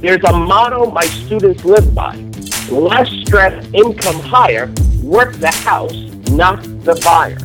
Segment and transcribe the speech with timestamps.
[0.00, 2.16] There's a motto my students live by.
[2.70, 4.70] Less stress, income higher,
[5.02, 5.94] work the house,
[6.30, 7.38] not the buyer.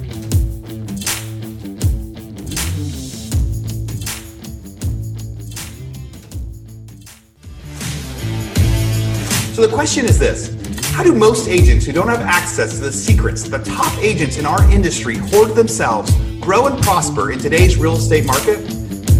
[9.53, 10.53] So the question is this
[10.91, 14.45] How do most agents who don't have access to the secrets the top agents in
[14.45, 18.57] our industry hoard themselves grow and prosper in today's real estate market?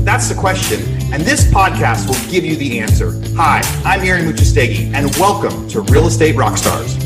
[0.03, 3.21] That's the question, and this podcast will give you the answer.
[3.35, 6.97] Hi, I'm Aaron Amuchastegui, and welcome to Real Estate Rockstars.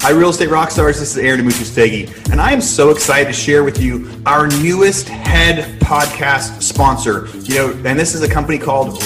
[0.00, 0.98] Hi, Real Estate Rockstars.
[0.98, 5.06] This is Aaron Amuchastegui, and I am so excited to share with you our newest
[5.06, 7.28] head podcast sponsor.
[7.42, 8.98] You know, and this is a company called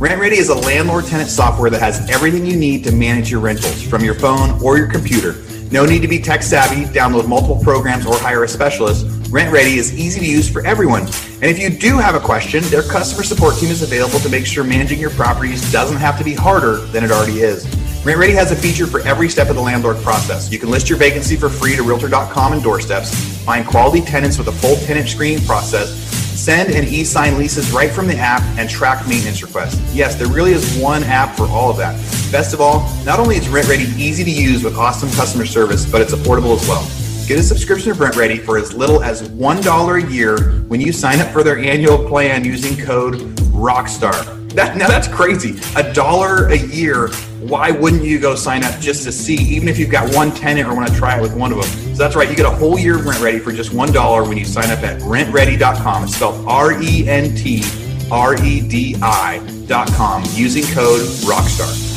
[0.00, 0.20] RentRedi.
[0.20, 4.02] RentRedi is a landlord-tenant software that has everything you need to manage your rentals from
[4.02, 5.36] your phone or your computer.
[5.70, 9.06] No need to be tech savvy, download multiple programs, or hire a specialist.
[9.30, 11.02] RentRedi is easy to use for everyone.
[11.02, 14.46] And if you do have a question, their customer support team is available to make
[14.46, 17.64] sure managing your properties doesn't have to be harder than it already is.
[18.04, 20.50] RentRedi has a feature for every step of the landlord process.
[20.50, 24.48] You can list your vacancy for free to Realtor.com and doorsteps, find quality tenants with
[24.48, 29.06] a full tenant screening process, send and e-sign leases right from the app, and track
[29.06, 29.78] maintenance requests.
[29.94, 31.94] Yes, there really is one app for all of that.
[32.32, 36.00] Best of all, not only is RentRedi easy to use with awesome customer service, but
[36.00, 36.88] it's affordable as well.
[37.28, 41.20] Get a subscription to RentRedi for as little as $1 a year when you sign
[41.20, 43.14] up for their annual plan using code
[43.52, 44.39] ROCKSTAR.
[44.54, 45.60] That, now that's crazy.
[45.76, 47.08] A dollar a year.
[47.40, 50.68] Why wouldn't you go sign up just to see, even if you've got one tenant
[50.68, 51.94] or want to try it with one of them?
[51.94, 52.28] So that's right.
[52.28, 54.80] You get a whole year of ready for just one dollar when you sign up
[54.80, 56.04] at rentredi.com.
[56.04, 57.62] It's spelled R E N T
[58.10, 61.89] R E D I.com using code ROCKSTAR.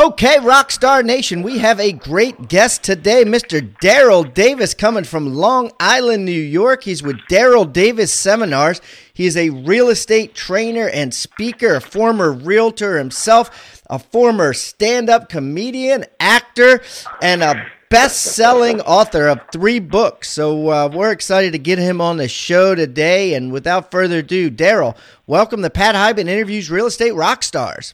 [0.00, 3.60] Okay, Rockstar Nation, we have a great guest today, Mr.
[3.82, 6.84] Darryl Davis, coming from Long Island, New York.
[6.84, 8.80] He's with Darryl Davis Seminars.
[9.12, 15.10] He is a real estate trainer and speaker, a former realtor himself, a former stand
[15.10, 16.80] up comedian, actor,
[17.20, 20.30] and a best selling author of three books.
[20.30, 23.34] So uh, we're excited to get him on the show today.
[23.34, 24.96] And without further ado, Darryl,
[25.26, 27.92] welcome to Pat Hiban Interviews Real Estate Rockstars.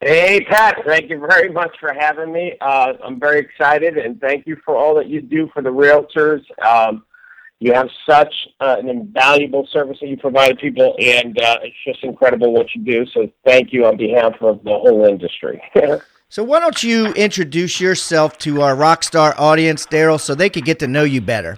[0.00, 2.52] Hey, Pat, thank you very much for having me.
[2.60, 6.42] Uh, I'm very excited, and thank you for all that you do for the realtors.
[6.64, 7.04] Um,
[7.60, 12.04] you have such uh, an invaluable service that you provide people, and uh, it's just
[12.04, 13.06] incredible what you do.
[13.06, 15.62] So, thank you on behalf of the whole industry.
[16.28, 20.78] so, why don't you introduce yourself to our Rockstar audience, Darryl, so they could get
[20.80, 21.56] to know you better?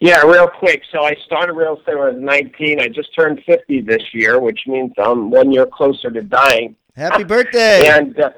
[0.00, 0.82] Yeah, real quick.
[0.92, 2.80] So I started real estate when I was 19.
[2.80, 6.74] I just turned 50 this year, which means I'm one year closer to dying.
[7.00, 7.88] Happy birthday!
[7.88, 8.30] and uh,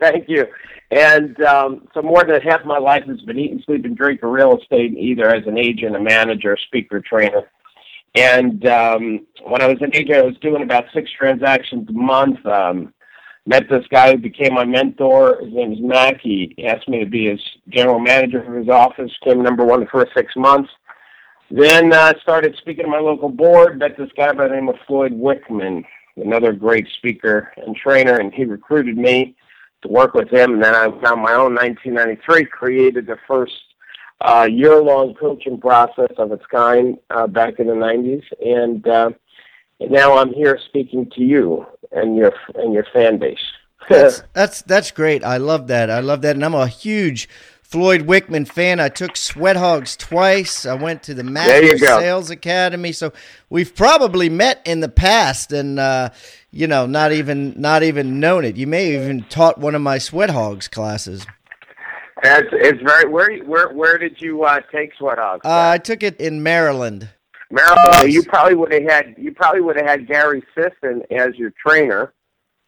[0.00, 0.44] thank you.
[0.90, 4.92] And um, so more than half my life has been eating, sleeping, drinking real estate,
[4.98, 7.50] either as an agent, a manager, a speaker, trainer.
[8.14, 12.44] And um, when I was an agent, I was doing about six transactions a month.
[12.44, 12.92] Um,
[13.46, 15.38] met this guy who became my mentor.
[15.42, 16.20] His name is Mac.
[16.20, 19.10] He asked me to be his general manager of his office.
[19.24, 20.68] Came number one the first six months.
[21.50, 23.78] Then uh, started speaking to my local board.
[23.78, 25.84] Met this guy by the name of Floyd Wickman
[26.20, 29.36] another great speaker and trainer, and he recruited me
[29.82, 30.54] to work with him.
[30.54, 33.52] And then I found my own 1993, created the first
[34.20, 39.10] uh, year-long coaching process of its kind uh, back in the 90s, and, uh,
[39.80, 43.38] and now I'm here speaking to you and your and your fan base.
[43.88, 45.24] that's, that's that's great.
[45.24, 45.88] I love that.
[45.88, 47.28] I love that, and I'm a huge
[47.68, 48.80] Floyd Wickman fan.
[48.80, 50.64] I took Sweat Hogs twice.
[50.64, 52.92] I went to the Master Sales Academy.
[52.92, 53.12] So
[53.50, 56.08] we've probably met in the past and uh,
[56.50, 58.56] you know, not even not even known it.
[58.56, 61.26] You may have even taught one of my Sweat Hogs classes.
[62.24, 65.44] It's, it's very where where where did you uh, take Sweat Hogs?
[65.44, 67.10] Uh, I took it in Maryland.
[67.50, 68.10] Maryland.
[68.10, 72.14] You probably would have had you probably would have had Gary Sisson as your trainer.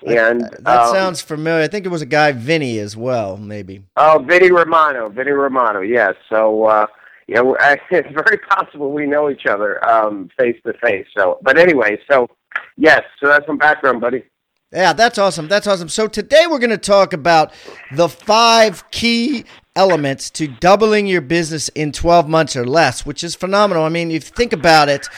[0.06, 1.62] And that um, sounds familiar.
[1.62, 3.82] I think it was a guy Vinny as well, maybe.
[3.96, 5.80] Oh, Vinny Romano, Vinny Romano.
[5.80, 6.14] Yes.
[6.28, 6.86] So uh,
[7.30, 7.42] yeah,
[7.90, 11.06] it's very possible we know each other um, face to face.
[11.16, 12.28] So, but anyway, so
[12.76, 14.24] yes, so that's some background, buddy.
[14.72, 15.48] Yeah, that's awesome.
[15.48, 15.88] That's awesome.
[15.88, 17.52] So today we're going to talk about
[17.92, 19.44] the five key
[19.74, 23.82] elements to doubling your business in 12 months or less, which is phenomenal.
[23.82, 25.08] I mean, if you think about it,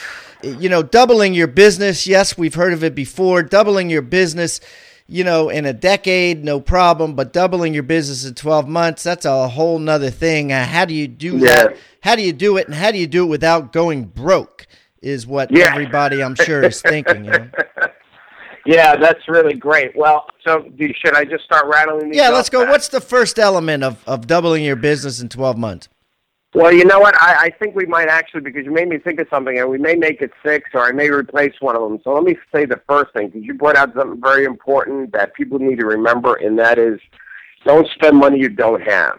[0.43, 2.05] you know, doubling your business.
[2.07, 3.43] Yes, we've heard of it before.
[3.43, 4.59] Doubling your business
[5.05, 7.13] you know, in a decade, no problem.
[7.13, 10.53] But doubling your business in 12 months, that's a whole nother thing.
[10.53, 11.47] Uh, how do you do Yeah.
[11.55, 11.77] that?
[12.01, 12.67] How do you do it?
[12.67, 14.65] And how do you do it without going broke?
[15.01, 15.65] Is what Yeah.
[15.71, 17.25] everybody, I'm sure, is thinking.
[17.25, 17.47] You know?
[18.65, 19.93] Yeah, that's really great.
[19.93, 22.17] Well, so do, should I just start rattling these?
[22.17, 22.63] Yeah, let's go.
[22.63, 22.71] Pat?
[22.71, 25.89] What's the first element of, of doubling your business in 12 months?
[26.55, 27.19] Well, you know what?
[27.19, 29.79] I, I think we might actually, because you made me think of something, and we
[29.79, 31.99] may make it six, or I may replace one of them.
[32.03, 35.33] So let me say the first thing, because you brought out something very important that
[35.33, 36.99] people need to remember, and that is
[37.65, 39.17] don't spend money you don't have.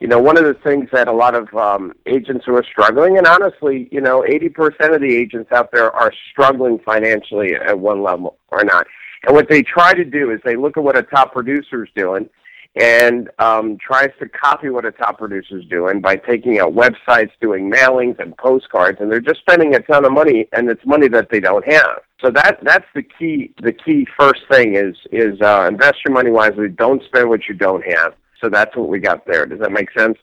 [0.00, 3.18] You know, one of the things that a lot of um, agents who are struggling,
[3.18, 8.02] and honestly, you know, 80% of the agents out there are struggling financially at one
[8.02, 8.86] level or not.
[9.26, 11.90] And what they try to do is they look at what a top producer is
[11.94, 12.28] doing
[12.76, 17.30] and um, tries to copy what a top producer is doing by taking out websites,
[17.40, 21.08] doing mailings and postcards, and they're just spending a ton of money, and it's money
[21.08, 22.02] that they don't have.
[22.20, 23.54] So that that's the key.
[23.62, 26.68] The key first thing is is uh, invest your money wisely.
[26.68, 28.14] Don't spend what you don't have.
[28.40, 29.46] So that's what we got there.
[29.46, 30.16] Does that make sense?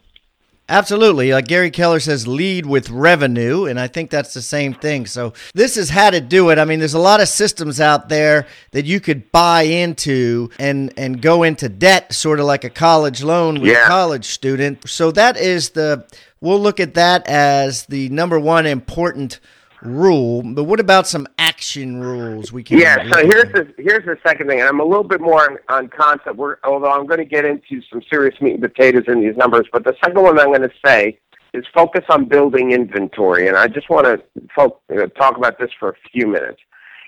[0.68, 1.32] Absolutely.
[1.32, 3.66] Like Gary Keller says, lead with revenue.
[3.66, 5.06] And I think that's the same thing.
[5.06, 6.58] So this is how to do it.
[6.58, 10.92] I mean, there's a lot of systems out there that you could buy into and,
[10.98, 13.86] and go into debt, sort of like a college loan with Yeah.
[13.86, 14.90] a college student.
[14.90, 16.08] So that is the,
[16.42, 19.40] we'll look at that as the number one important
[19.86, 20.42] rule.
[20.44, 23.08] But what about some action rules we can Yeah.
[23.12, 25.88] So here's the here's the second thing, and I'm a little bit more on, on
[25.90, 26.36] concept.
[26.36, 29.68] We're, although I'm going to get into some serious meat and potatoes in these numbers,
[29.72, 31.20] but the second one I'm going to say
[31.54, 34.22] is focus on building inventory, and I just want to
[34.56, 36.60] fo- uh, talk about this for a few minutes.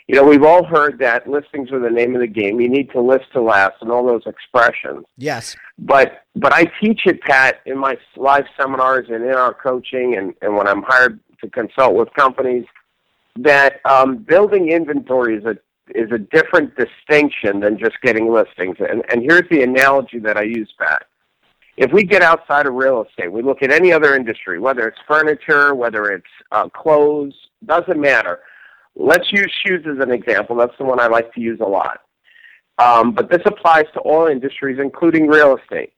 [0.07, 2.62] You know, we've all heard that listings are the name of the game.
[2.62, 5.06] You need to list to last, and all those expressions.
[5.18, 5.56] Yes.
[5.77, 10.33] But but I teach it, Pat, in my live seminars and in our coaching, and,
[10.41, 12.66] and when I'm hired to consult with companies,
[13.38, 15.57] that um, building inventory is a
[15.95, 18.78] is a different distinction than just getting listings.
[18.80, 21.06] And and here's the analogy that I use, Pat.
[21.78, 24.98] If we get outside of real estate, we look at any other industry, whether it's
[25.07, 27.36] furniture, whether it's uh, clothes,
[27.66, 28.39] doesn't matter.
[28.95, 30.56] Let's use shoes as an example.
[30.56, 32.01] That's the one I like to use a lot.
[32.80, 35.94] Um, but this applies to all industries, including real estate.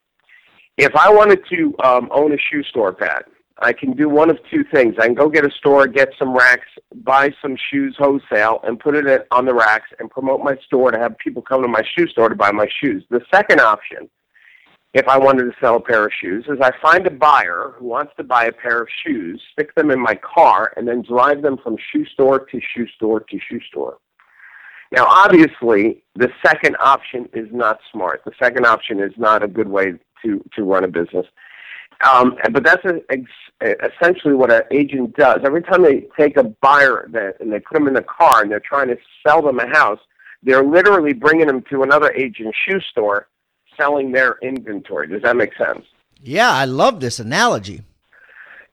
[0.78, 3.26] If I wanted to um, own a shoe store, Pat,
[3.62, 4.96] I can do one of two things.
[5.00, 6.68] I can go get a store, get some racks,
[7.04, 10.98] buy some shoes wholesale, and put it on the racks and promote my store to
[10.98, 13.04] have people come to my shoe store to buy my shoes.
[13.10, 14.10] The second option,
[14.94, 17.86] if I wanted to sell a pair of shoes, is I find a buyer who
[17.86, 21.42] wants to buy a pair of shoes, stick them in my car, and then drive
[21.42, 23.98] them from shoe store to shoe store to shoe store.
[24.92, 28.22] Now, obviously, the second option is not smart.
[28.26, 31.28] The second option is not a good way to, to run a business.
[32.02, 33.30] Um, but that's a, ex-
[33.62, 35.40] essentially what an agent does.
[35.44, 38.52] Every time they take a buyer that, and they put them in the car and
[38.52, 40.00] they're trying to sell them a house,
[40.44, 43.28] they're literally bringing them to another agent's shoe store
[43.78, 45.08] selling their inventory.
[45.08, 45.86] Does that make sense?
[46.22, 47.82] Yeah, I love this analogy.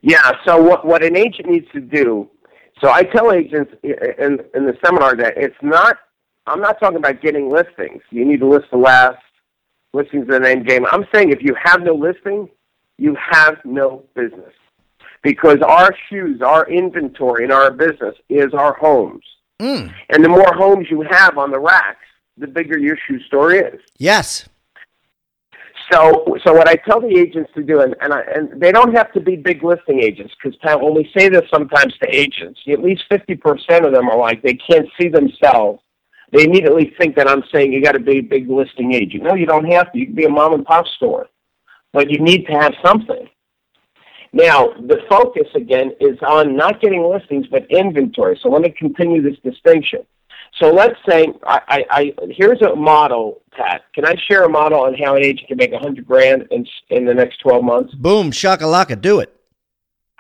[0.02, 0.32] Yeah.
[0.44, 2.29] So what what an agent needs to do?
[2.81, 5.99] So I tell agents in in the seminar that it's not.
[6.46, 8.02] I'm not talking about getting listings.
[8.11, 9.19] You need to list the last.
[9.93, 10.87] Listings are the end game.
[10.90, 12.49] I'm saying if you have no listing,
[12.98, 14.52] you have no business.
[15.22, 19.25] Because our shoes, our inventory in our business is our homes.
[19.60, 19.93] Mm.
[20.10, 22.04] And the more homes you have on the racks,
[22.37, 23.81] the bigger your shoe store is.
[23.98, 24.48] Yes.
[25.90, 28.94] So, so what I tell the agents to do, and and, I, and they don't
[28.94, 32.82] have to be big listing agents, because when we say this sometimes to agents, at
[32.82, 35.81] least fifty percent of them are like they can't see themselves.
[36.32, 39.22] They immediately think that I'm saying you got to be a big listing agent.
[39.22, 39.98] No, you don't have to.
[39.98, 41.29] You can be a mom and pop store,
[41.96, 43.26] but you need to have something.
[44.34, 48.38] Now, the focus again is on not getting listings, but inventory.
[48.43, 50.00] So let me continue this distinction.
[50.60, 53.84] So let's say I, I, I here's a model, Pat.
[53.94, 56.67] Can I share a model on how an agent can make a hundred grand in
[56.91, 57.94] in the next twelve months?
[57.94, 59.34] Boom, shakalaka, do it.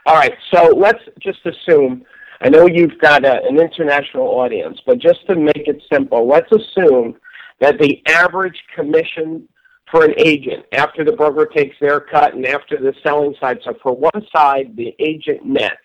[0.06, 0.34] All right.
[0.54, 2.04] So let's just assume.
[2.40, 6.50] I know you've got a, an international audience, but just to make it simple, let's
[6.52, 7.16] assume
[7.60, 9.46] that the average commission
[9.90, 13.58] for an agent after the broker takes their cut and after the selling side.
[13.64, 15.76] So for one side, the agent nets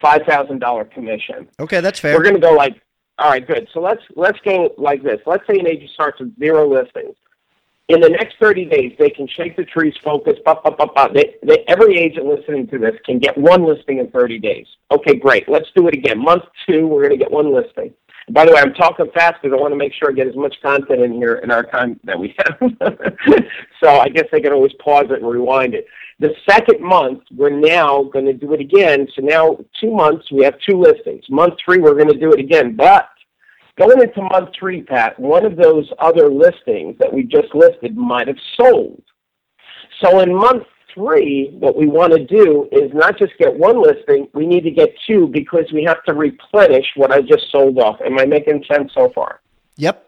[0.00, 1.48] five thousand dollar commission.
[1.60, 2.16] Okay, that's fair.
[2.16, 2.80] We're going to go like,
[3.18, 3.68] all right, good.
[3.72, 5.20] So let's let's go like this.
[5.26, 7.16] Let's say an agent starts with zero listings.
[7.88, 11.14] In the next 30 days, they can shake the trees, focus, bop, bop, bop, bop.
[11.14, 14.66] They, they, every agent listening to this can get one listing in 30 days.
[14.90, 15.48] Okay, great.
[15.48, 16.22] Let's do it again.
[16.22, 17.94] Month two, we're going to get one listing.
[18.30, 20.36] By the way, I'm talking fast because I want to make sure I get as
[20.36, 22.58] much content in here in our time that we have.
[23.82, 25.86] so I guess they can always pause it and rewind it.
[26.20, 29.06] The second month, we're now going to do it again.
[29.14, 31.24] So now, two months, we have two listings.
[31.30, 32.76] Month three, we're going to do it again.
[32.76, 33.08] But
[33.78, 38.26] Going into month three, Pat, one of those other listings that we just listed might
[38.26, 39.00] have sold.
[40.02, 40.64] So in month
[40.98, 44.70] three, what we want to do is not just get one listing, we need to
[44.70, 48.00] get two because we have to replenish what I just sold off.
[48.04, 49.40] Am I making sense so far?
[49.76, 50.04] Yep.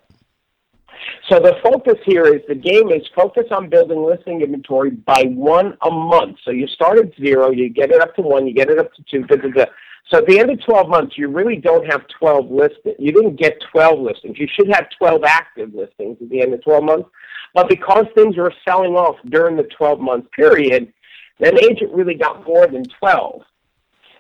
[1.29, 5.77] So the focus here is the game is focus on building listing inventory by one
[5.83, 6.39] a month.
[6.45, 8.93] So you start at zero, you get it up to one, you get it up
[8.95, 9.23] to two.
[9.25, 9.65] Da, da, da.
[10.11, 12.97] So at the end of 12 months, you really don't have 12 listings.
[12.99, 14.39] You didn't get 12 listings.
[14.39, 17.09] You should have 12 active listings at the end of 12 months.
[17.55, 20.93] But because things were selling off during the 12 month period,
[21.41, 23.43] an agent really got more than 12.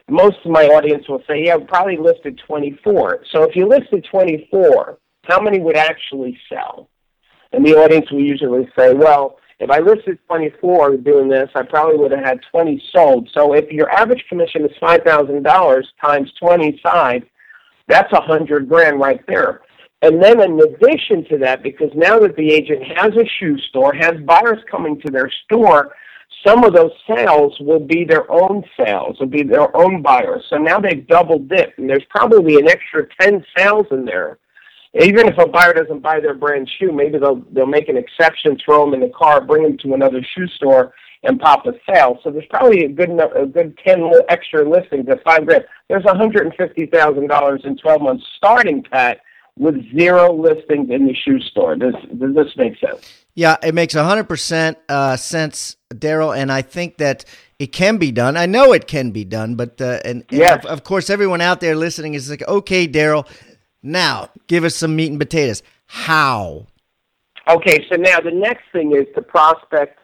[0.08, 3.24] Most of my audience will say, yeah, probably listed 24.
[3.30, 6.88] So if you listed 24, how many would actually sell?
[7.52, 11.98] And the audience will usually say, well, if I listed 24 doing this, I probably
[11.98, 13.28] would have had 20 sold.
[13.34, 17.26] So if your average commission is $5,000 times 20 sides,
[17.86, 19.60] that's a hundred grand right there.
[20.02, 23.92] And then in addition to that, because now that the agent has a shoe store,
[23.92, 25.94] has buyers coming to their store,
[26.46, 30.42] some of those sales will be their own sales, will be their own buyers.
[30.48, 34.38] So now they've double dipped, and there's probably an extra 10 sales in there
[34.94, 38.58] even if a buyer doesn't buy their brand shoe, maybe they'll they'll make an exception,
[38.64, 40.92] throw them in the car, bring them to another shoe store,
[41.22, 42.18] and pop a sale.
[42.24, 45.64] So there's probably a good enough, a good ten extra listings at five grand.
[45.88, 49.20] There's one hundred and fifty thousand dollars in twelve months starting, Pat,
[49.60, 51.76] with zero listings in the shoe store.
[51.76, 53.12] Does does this make sense?
[53.34, 54.78] Yeah, it makes hundred uh, percent
[55.16, 57.26] sense, Darryl, and I think that
[57.58, 58.36] it can be done.
[58.38, 60.64] I know it can be done, but uh, and, and yes.
[60.64, 63.28] of, of course, everyone out there listening is like, okay, Darryl
[63.82, 65.62] now, give us some meat and potatoes.
[65.86, 66.66] How?
[67.48, 69.98] Okay, so now the next thing is to prospect.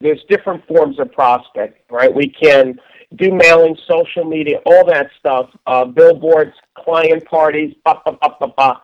[0.00, 2.12] There's different forms of prospect, right?
[2.12, 2.80] We can
[3.16, 8.48] do mailing, social media, all that stuff, uh, billboards, client parties, ba ba ba ba
[8.56, 8.82] ba.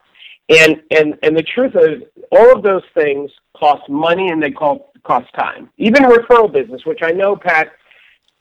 [0.49, 4.83] And and and the truth is, all of those things cost money and they cost
[5.05, 5.71] cost time.
[5.79, 7.73] Even referral business, which I know, Pat,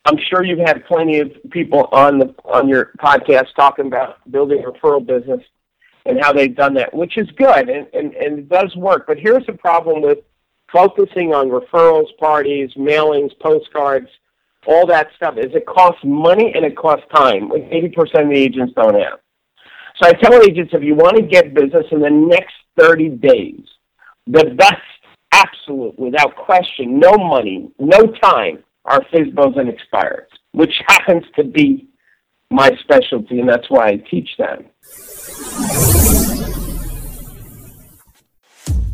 [0.06, 4.63] I'm sure you've had plenty of people on the on your podcast talking about building
[4.63, 5.44] referral business
[6.06, 9.06] and how they've done that, which is good and, and, and it does work.
[9.08, 10.20] But here's the problem with
[10.72, 14.08] focusing on referrals, parties, mailings, postcards,
[14.67, 18.38] all that stuff is it costs money and it costs time, which 80% of the
[18.38, 19.19] agents don't have.
[20.01, 23.62] So I tell agents if you want to get business in the next 30 days,
[24.27, 24.75] the best,
[25.31, 31.88] absolute, without question, no money, no time, are FSBOs and expires, which happens to be
[32.51, 34.65] my specialty, and that's why I teach them.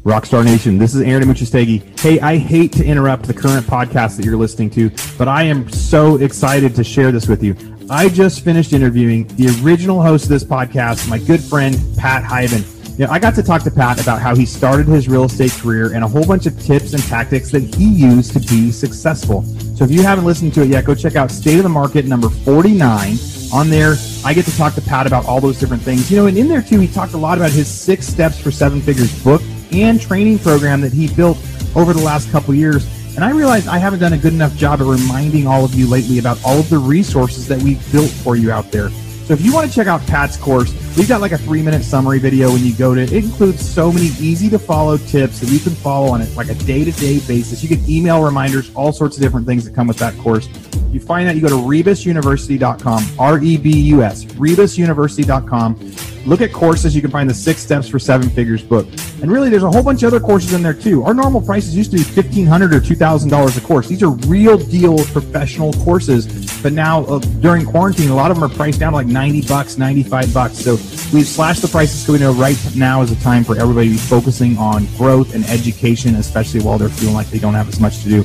[0.03, 1.98] Rockstar Nation, this is Aaron Amuchastegui.
[1.98, 5.69] Hey, I hate to interrupt the current podcast that you're listening to, but I am
[5.69, 7.55] so excited to share this with you.
[7.89, 12.67] I just finished interviewing the original host of this podcast, my good friend Pat Hiban.
[13.00, 15.53] You know, I got to talk to Pat about how he started his real estate
[15.53, 19.43] career and a whole bunch of tips and tactics that he used to be successful.
[19.77, 22.03] So if you haven't listened to it yet, go check out State of the Market
[22.03, 23.17] number 49
[23.53, 23.95] on there.
[24.25, 26.12] I get to talk to Pat about all those different things.
[26.12, 28.51] You know, and in there too, he talked a lot about his six steps for
[28.51, 29.41] seven figures book
[29.74, 31.38] and training program that he built
[31.75, 32.86] over the last couple years.
[33.15, 35.88] And I realized I haven't done a good enough job of reminding all of you
[35.88, 38.89] lately about all of the resources that we've built for you out there.
[39.25, 41.84] So if you want to check out Pat's course, we've got like a three minute
[41.84, 43.13] summary video when you go to it.
[43.13, 46.50] It includes so many easy to follow tips that you can follow on it like
[46.50, 47.63] a day to day basis.
[47.63, 50.50] You get email reminders, all sorts of different things that come with that course.
[50.92, 56.12] You find that you go to rebusuniversity.com, R E B U S, rebusuniversity.com.
[56.25, 56.96] Look at courses.
[56.96, 58.88] You can find the six steps for seven figures book.
[59.22, 61.03] And really, there's a whole bunch of other courses in there too.
[61.03, 63.88] Our normal prices used to be 1,500 or $2,000 a course.
[63.88, 66.27] These are real deal professional courses.
[66.62, 69.48] But now uh, during quarantine, a lot of them are priced down to like 90
[69.48, 70.58] bucks, 95 bucks.
[70.58, 70.72] So
[71.13, 73.94] we've slashed the prices so we know right now is a time for everybody to
[73.94, 77.82] be focusing on growth and education, especially while they're feeling like they don't have as
[77.82, 78.24] much to do.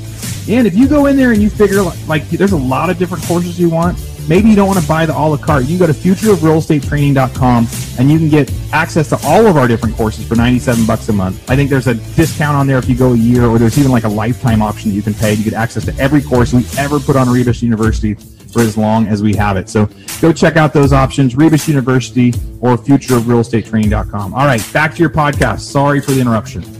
[0.48, 2.98] And if you go in there and you figure like, like there's a lot of
[2.98, 5.64] different courses you want, maybe you don't want to buy the a la carte.
[5.64, 7.68] You can go to futureofrealestatetraining.com
[7.98, 11.12] and you can get access to all of our different courses for 97 bucks a
[11.12, 11.50] month.
[11.50, 13.90] I think there's a discount on there if you go a year, or there's even
[13.90, 15.34] like a lifetime option that you can pay.
[15.34, 19.06] You get access to every course we ever put on Rebus University for as long
[19.06, 19.68] as we have it.
[19.68, 19.88] So
[20.20, 22.30] go check out those options, Rebus University
[22.60, 24.34] or futureofrealestatetraining.com.
[24.34, 25.60] All right, back to your podcast.
[25.60, 26.77] Sorry for the interruption.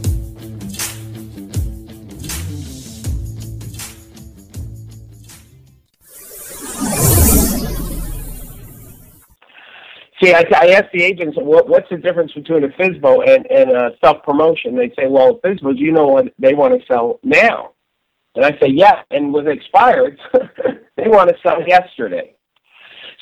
[10.33, 13.91] I, I ask the agents, what, what's the difference between a FSBO and, and a
[14.03, 14.75] self-promotion?
[14.75, 17.73] They say, well, FSBOs, you know what they want to sell now.
[18.35, 22.35] And I say, yeah, and with expired, they want to sell yesterday.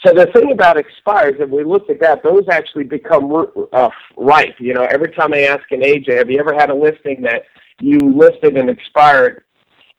[0.06, 4.56] So the thing about expires, if we looked at that, those actually become uh, ripe.
[4.60, 7.44] You know, every time I ask an agent, have you ever had a listing that
[7.80, 9.44] you listed and expired,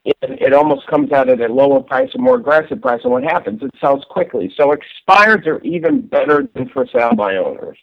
[0.05, 3.25] and it almost comes out at a lower price, a more aggressive price, and what
[3.25, 3.62] happens?
[3.62, 4.52] It sells quickly.
[4.57, 7.78] So expires are even better than for sale by owners.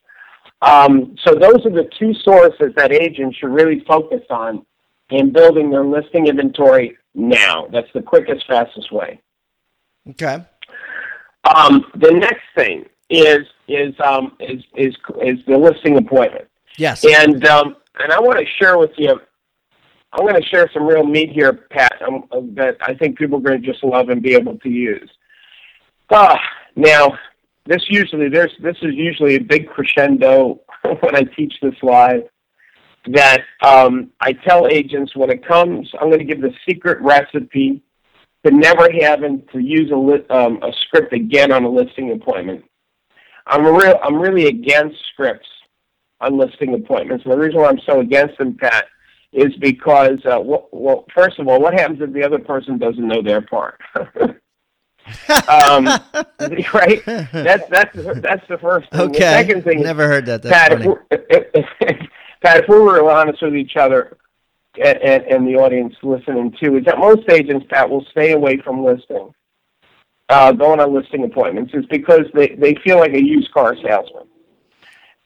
[0.62, 4.66] Um, so those are the two sources that agents should really focus on
[5.10, 7.68] in building their listing inventory now.
[7.72, 9.22] That's the quickest, fastest way.
[10.10, 10.44] Okay.
[11.44, 16.48] Um, the next thing is is um, is is is the listing appointment.
[16.78, 17.06] Yes.
[17.06, 19.20] And um, and I want to share with you.
[20.16, 22.24] I'm going to share some real meat here, Pat, um,
[22.56, 25.10] that I think people are going to just love and be able to use.
[26.10, 26.38] Uh,
[26.78, 27.18] now,
[27.66, 32.24] this usually there's this is usually a big crescendo when I teach this live.
[33.08, 37.84] That um, I tell agents when it comes, I'm going to give the secret recipe
[38.46, 42.64] to never having to use a, li- um, a script again on a listing appointment.
[43.48, 44.00] I'm real.
[44.02, 45.48] I'm really against scripts
[46.22, 47.26] on listing appointments.
[47.26, 48.86] And the reason why I'm so against them, Pat,
[49.36, 53.06] is because uh, well, well, first of all, what happens if the other person doesn't
[53.06, 53.82] know their part?
[55.50, 55.86] um,
[56.74, 57.04] right?
[57.06, 59.02] That's that's that's the first thing.
[59.02, 59.20] Okay.
[59.20, 60.42] The second thing, never heard that.
[60.42, 60.96] That's Pat, funny.
[61.12, 62.10] if, if,
[62.42, 64.18] Pat, if we were honest with each other,
[64.84, 68.58] and, and, and the audience listening too, is that most agents, Pat, will stay away
[68.64, 69.34] from listing,
[70.30, 74.25] uh, going on listing appointments, is because they they feel like a used car salesman.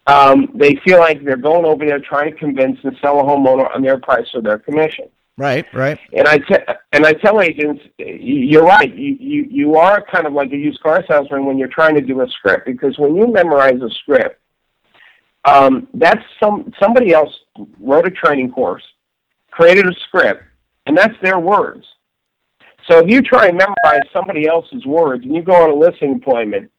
[0.07, 3.73] Um, they feel like they're going over there trying to convince and sell a homeowner
[3.73, 5.05] on their price or their commission.
[5.37, 5.97] Right, right.
[6.11, 8.93] And I te- and I tell agents, you're right.
[8.93, 12.01] You, you you are kind of like a used car salesman when you're trying to
[12.01, 14.41] do a script because when you memorize a script,
[15.45, 17.33] um, that's some somebody else
[17.79, 18.83] wrote a training course,
[19.51, 20.43] created a script,
[20.87, 21.85] and that's their words.
[22.89, 26.15] So if you try and memorize somebody else's words and you go on a listening
[26.15, 26.69] appointment,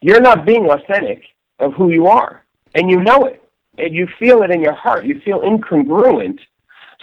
[0.00, 1.22] you're not being authentic
[1.58, 2.44] of who you are,
[2.74, 3.42] and you know it,
[3.78, 5.04] and you feel it in your heart.
[5.04, 6.38] You feel incongruent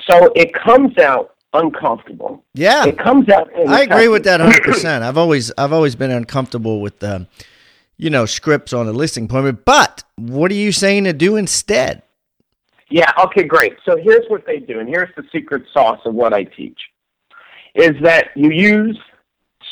[0.10, 2.44] so it comes out uncomfortable.
[2.54, 3.50] Yeah, it comes out.
[3.68, 4.64] I agree with that 100.
[4.64, 7.28] percent I've always I've always been uncomfortable with um,
[7.98, 9.66] you know scripts on a listing appointment.
[9.66, 12.04] But what are you saying to do instead?
[12.90, 13.12] Yeah.
[13.24, 13.44] Okay.
[13.44, 13.78] Great.
[13.86, 16.80] So here's what they do, and here's the secret sauce of what I teach:
[17.74, 19.00] is that you use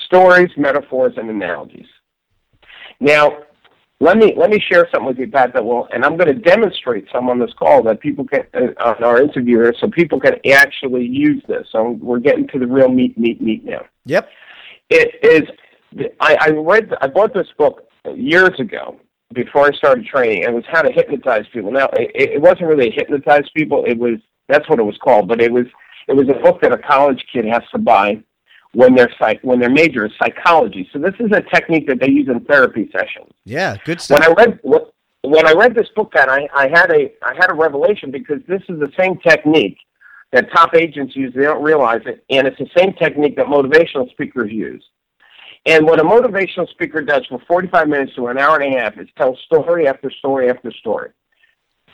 [0.06, 1.88] stories, metaphors, and analogies.
[2.99, 3.43] Now,
[4.03, 5.53] let me let me share something with you, Pat.
[5.53, 8.73] That will, and I'm going to demonstrate some on this call that people can uh,
[8.83, 11.67] on our interview so people can actually use this.
[11.71, 13.85] So we're getting to the real meat, meat, meat now.
[14.05, 14.29] Yep.
[14.89, 16.07] It is.
[16.19, 16.93] I, I read.
[17.01, 18.99] I bought this book years ago
[19.33, 20.43] before I started training.
[20.43, 21.71] and It was how to hypnotize people.
[21.71, 23.85] Now, it, it wasn't really hypnotize people.
[23.85, 25.65] It was that's what it was called, but it was
[26.09, 28.21] it was a book that a college kid has to buy
[28.73, 30.89] when their psych when their major is psychology.
[30.91, 33.31] So this is a technique that they use in therapy sessions.
[33.45, 34.19] Yeah, good stuff.
[34.19, 34.59] When I read
[35.21, 38.41] when I read this book, Pat, I, I had a I had a revelation because
[38.47, 39.77] this is the same technique
[40.31, 41.33] that top agents use.
[41.33, 44.83] They don't realize it, and it's the same technique that motivational speakers use.
[45.65, 48.97] And what a motivational speaker does for 45 minutes to an hour and a half
[48.97, 51.12] is tell story after story after story.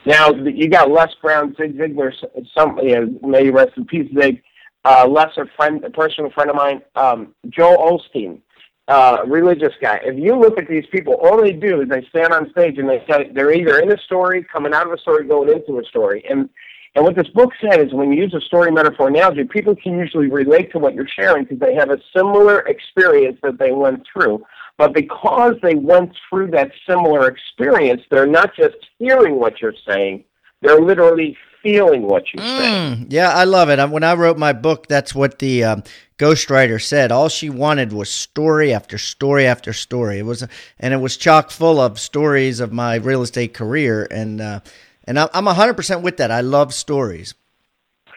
[0.06, 2.12] Now you got Les Brown, Zig Ziglar,
[2.58, 4.42] some you know, may rest in peace, Zig
[4.86, 8.42] uh, lesser friend, a personal friend of mine, um, Joel Osteen,
[8.88, 10.00] uh, religious guy.
[10.04, 12.89] If you look at these people, all they do is they stand on stage and
[12.89, 15.84] they tell they're either in a story, coming out of a story, going into a
[15.86, 16.24] story.
[16.30, 16.50] And
[16.96, 19.98] and what this book said is when you use a story metaphor analogy, people can
[19.98, 24.04] usually relate to what you're sharing because they have a similar experience that they went
[24.12, 24.44] through.
[24.78, 30.24] But because they went through that similar experience, they're not just hearing what you're saying,
[30.62, 32.45] they're literally feeling what you say.
[32.45, 33.89] Mm, yeah, I love it.
[33.89, 35.84] When I wrote my book, that's what the um,
[36.17, 37.12] ghostwriter said.
[37.12, 40.19] All she wanted was story after story after story.
[40.19, 40.45] It was,
[40.80, 44.60] and it was chock full of stories of my real estate career, and uh,
[45.06, 46.32] and I'm 100 percent with that.
[46.32, 47.34] I love stories.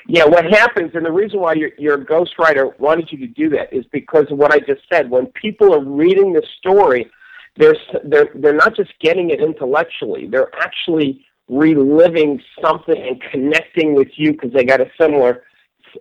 [0.09, 3.72] Yeah, what happens, and the reason why your, your ghostwriter wanted you to do that
[3.72, 5.11] is because of what I just said.
[5.11, 7.09] When people are reading the story,
[7.57, 14.09] they're they're they're not just getting it intellectually; they're actually reliving something and connecting with
[14.16, 15.44] you because they got a similar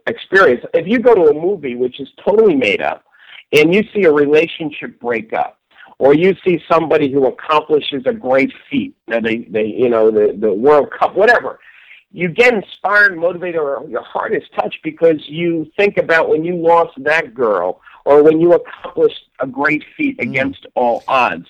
[0.07, 0.63] experience.
[0.73, 3.03] If you go to a movie which is totally made up
[3.51, 5.57] and you see a relationship break up,
[5.99, 10.35] or you see somebody who accomplishes a great feat, now they, they you know, the,
[10.39, 11.59] the World Cup, whatever,
[12.11, 16.55] you get inspired, motivated, or your heart is touched because you think about when you
[16.55, 20.23] lost that girl or when you accomplished a great feat mm.
[20.23, 21.45] against all odds.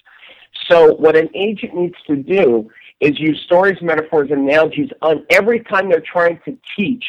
[0.69, 2.69] So what an agent needs to do
[3.01, 7.03] is use stories, metaphors, and analogies on every time they're trying to teach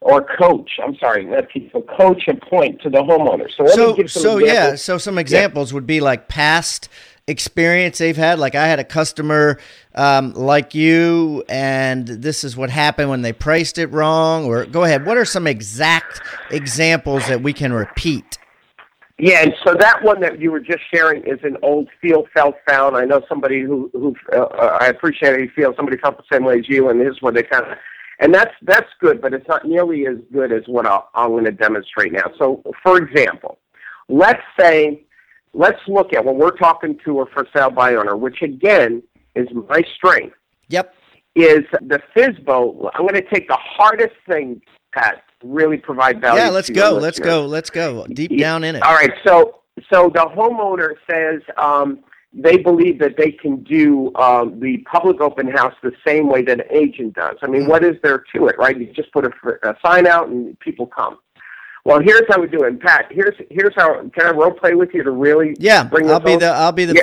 [0.00, 0.70] or coach.
[0.82, 3.48] I'm sorry, not teach, but coach a point to the homeowner.
[3.56, 4.76] So, so, so yeah.
[4.76, 5.74] So some examples yeah.
[5.74, 6.88] would be like past
[7.26, 8.38] experience they've had?
[8.38, 9.58] Like I had a customer
[9.94, 14.44] um, like you, and this is what happened when they priced it wrong.
[14.44, 15.06] Or go ahead.
[15.06, 16.20] What are some exact
[16.50, 18.38] examples that we can repeat?
[19.18, 22.56] Yeah, and so that one that you were just sharing is an old feel felt
[22.66, 22.96] found.
[22.96, 26.58] I know somebody who who uh, I appreciate you feel somebody felt the same way
[26.58, 27.78] as you, and this is where they kind of,
[28.18, 31.44] and that's that's good, but it's not nearly as good as what I'll, I'm going
[31.44, 32.32] to demonstrate now.
[32.38, 33.58] So, for example,
[34.08, 35.04] let's say,
[35.52, 39.00] let's look at when we're talking to a for sale by owner, which again
[39.36, 40.34] is my strength.
[40.70, 40.92] Yep.
[41.36, 42.90] Is the FSBO?
[42.94, 44.60] I'm going to take the hardest thing,
[44.92, 46.40] Pat, really provide value.
[46.40, 46.94] Yeah, let's go.
[46.94, 47.46] Let's go.
[47.46, 48.82] Let's go deep down in it.
[48.82, 49.12] All right.
[49.24, 49.60] So,
[49.92, 52.00] so the homeowner says um,
[52.32, 56.60] they believe that they can do um, the public open house the same way that
[56.60, 57.36] an agent does.
[57.42, 57.70] I mean, mm-hmm.
[57.70, 58.78] what is there to it, right?
[58.78, 59.30] You just put a,
[59.62, 61.18] a sign out and people come.
[61.84, 63.06] Well, here's how we do it, and Pat.
[63.10, 64.00] Here's here's how.
[64.14, 65.54] Can I role play with you to really?
[65.58, 66.40] Yeah, bring I'll be home?
[66.40, 67.02] the I'll be the yeah.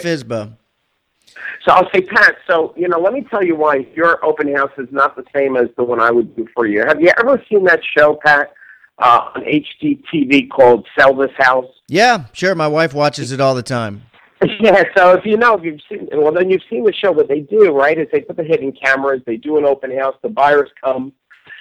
[1.64, 4.72] So I'll say, Pat, so, you know, let me tell you why your open house
[4.78, 6.84] is not the same as the one I would do for you.
[6.86, 8.54] Have you ever seen that show, Pat,
[8.98, 11.66] uh, on HGTV called Sell This House?
[11.88, 12.56] Yeah, sure.
[12.56, 14.04] My wife watches it all the time.
[14.60, 17.12] Yeah, so if you know, if you've seen, well, then you've seen the show.
[17.12, 20.16] What they do, right, is they put the hidden cameras, they do an open house,
[20.24, 21.14] the buyers come,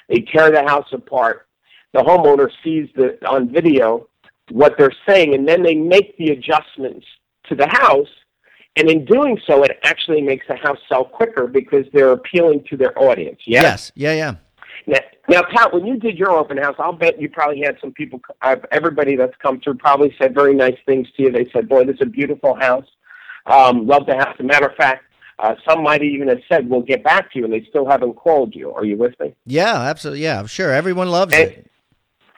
[0.08, 1.46] they tear the house apart.
[1.92, 4.08] The homeowner sees the on video
[4.50, 7.06] what they're saying, and then they make the adjustments
[7.48, 8.08] to the house
[8.76, 12.76] and in doing so, it actually makes the house sell quicker because they're appealing to
[12.76, 13.40] their audience.
[13.46, 13.62] Yes.
[13.62, 13.92] Yes.
[13.94, 14.12] Yeah.
[14.12, 14.34] Yeah.
[14.86, 17.92] Now, now, Pat, when you did your open house, I'll bet you probably had some
[17.92, 18.20] people.
[18.72, 21.30] Everybody that's come through probably said very nice things to you.
[21.30, 22.86] They said, "Boy, this is a beautiful house.
[23.46, 25.04] Um, love the house." As a matter of fact,
[25.38, 28.14] uh, some might even have said, "We'll get back to you," and they still haven't
[28.14, 28.72] called you.
[28.72, 29.34] Are you with me?
[29.46, 30.22] Yeah, absolutely.
[30.24, 30.72] Yeah, I'm sure.
[30.72, 31.70] Everyone loves and, it.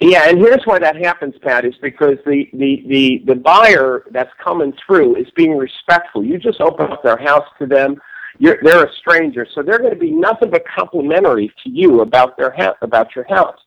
[0.03, 4.33] Yeah, and here's why that happens, Pat, is because the, the, the, the buyer that's
[4.43, 6.25] coming through is being respectful.
[6.25, 8.01] You just open up their house to them.
[8.39, 12.37] You're, they're a stranger, so they're going to be nothing but complimentary to you about
[12.37, 13.59] their ha- about your house.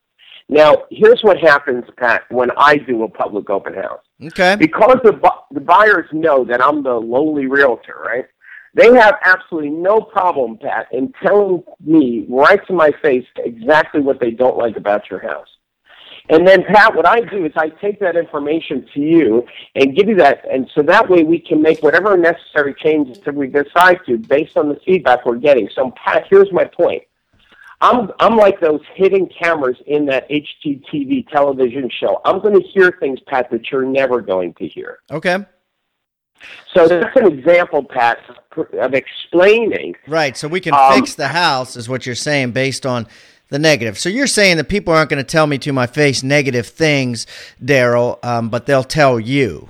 [0.50, 4.02] Now, here's what happens, Pat, when I do a public open house.
[4.24, 4.56] Okay.
[4.56, 8.26] Because the bu- the buyers know that I'm the lowly realtor, right?
[8.74, 14.20] They have absolutely no problem, Pat, in telling me right to my face exactly what
[14.20, 15.48] they don't like about your house.
[16.30, 20.08] And then, Pat, what I do is I take that information to you and give
[20.08, 24.00] you that, and so that way we can make whatever necessary changes that we decide
[24.08, 25.70] to based on the feedback we're getting.
[25.76, 27.04] So, Pat, here's my point.
[27.82, 32.22] I'm I'm like those hidden cameras in that HGTV television show.
[32.26, 35.00] I'm going to hear things, Pat, that you're never going to hear.
[35.12, 35.46] Okay.
[36.74, 38.20] So that's an example, Pat,
[38.80, 39.96] of explaining.
[40.08, 40.36] Right.
[40.36, 43.08] So we can um, fix the house, is what you're saying, based on
[43.50, 43.98] the negative.
[43.98, 47.28] So you're saying that people aren't going to tell me to my face negative things,
[47.64, 49.70] Darryl, um, but they'll tell you.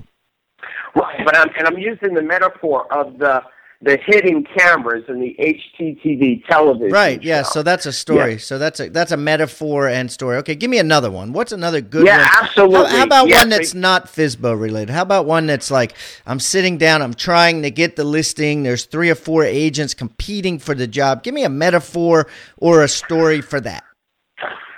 [0.96, 3.42] Right, but I'm and I'm using the metaphor of the
[3.86, 6.92] the hidden cameras and the HGTV television.
[6.92, 7.22] Right.
[7.22, 7.44] Yeah.
[7.44, 7.50] Show.
[7.50, 8.34] So that's a story.
[8.34, 8.38] Yeah.
[8.40, 10.38] So that's a that's a metaphor and story.
[10.38, 10.56] Okay.
[10.56, 11.34] Give me another one.
[11.34, 12.30] What's another good yeah, one?
[12.42, 12.90] absolutely.
[12.90, 14.92] How, how about one that's not FSBO related?
[14.92, 15.96] How about one that's like
[16.26, 18.64] I'm sitting down, I'm trying to get the listing.
[18.64, 21.22] There's three or four agents competing for the job.
[21.22, 22.26] Give me a metaphor
[22.58, 23.84] or a story for that.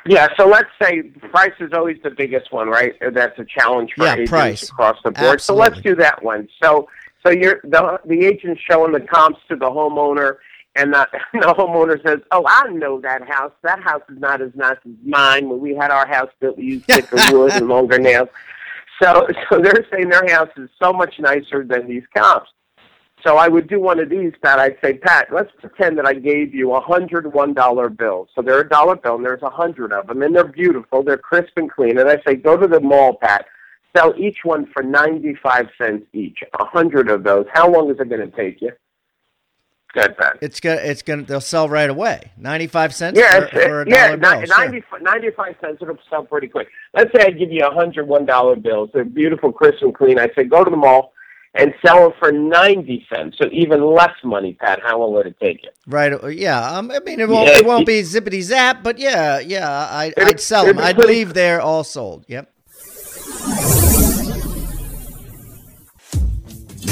[0.06, 2.94] Yeah, so let's say price is always the biggest one, right?
[3.14, 4.64] That's a challenge for yeah, agents price.
[4.70, 5.36] across the board.
[5.36, 5.40] Absolutely.
[5.40, 6.48] So let's do that one.
[6.62, 6.88] So
[7.28, 10.38] so you're the the agent's showing the comps to the homeowner,
[10.76, 13.52] and the, the homeowner says, "Oh, I know that house.
[13.64, 15.50] That house is not as nice as mine.
[15.50, 18.30] When we had our house built, we used thicker wood and longer nails."
[19.02, 22.50] So, so they're saying their house is so much nicer than these comps.
[23.24, 24.58] So I would do one of these, Pat.
[24.58, 28.30] I'd say, Pat, let's pretend that I gave you a hundred one dollar bills.
[28.34, 31.04] So they're a dollar bill, and there's a hundred of them, and they're beautiful.
[31.04, 32.00] They're crisp and clean.
[32.00, 33.46] And I say, go to the mall, Pat
[33.96, 36.40] sell each one for 95 cents each.
[36.60, 37.46] A hundred of those.
[37.54, 38.72] How long is it going to take you?
[39.94, 40.38] Good, Pat.
[40.42, 42.32] It's gonna, it's gonna, they'll sell right away.
[42.38, 44.44] 95 cents yeah, for, for a yeah, bill.
[44.46, 45.00] 90, sure.
[45.00, 46.68] 95 cents, it'll sell pretty quick.
[46.94, 48.90] Let's say I give you a hundred one dollar bills.
[48.94, 50.20] They're beautiful, crisp and clean.
[50.20, 51.14] I say go to the mall
[51.56, 54.80] and sell them for 90 cents, so even less money, Pat.
[54.84, 55.70] How long would it take you?
[55.88, 56.14] Right.
[56.14, 56.78] Uh, yeah.
[56.78, 57.60] Um, I mean, it won't, yeah.
[57.60, 60.78] it won't be zippity zap, but yeah, yeah, I, would sell them.
[60.78, 62.26] I'd leave there all sold.
[62.28, 62.52] Yep.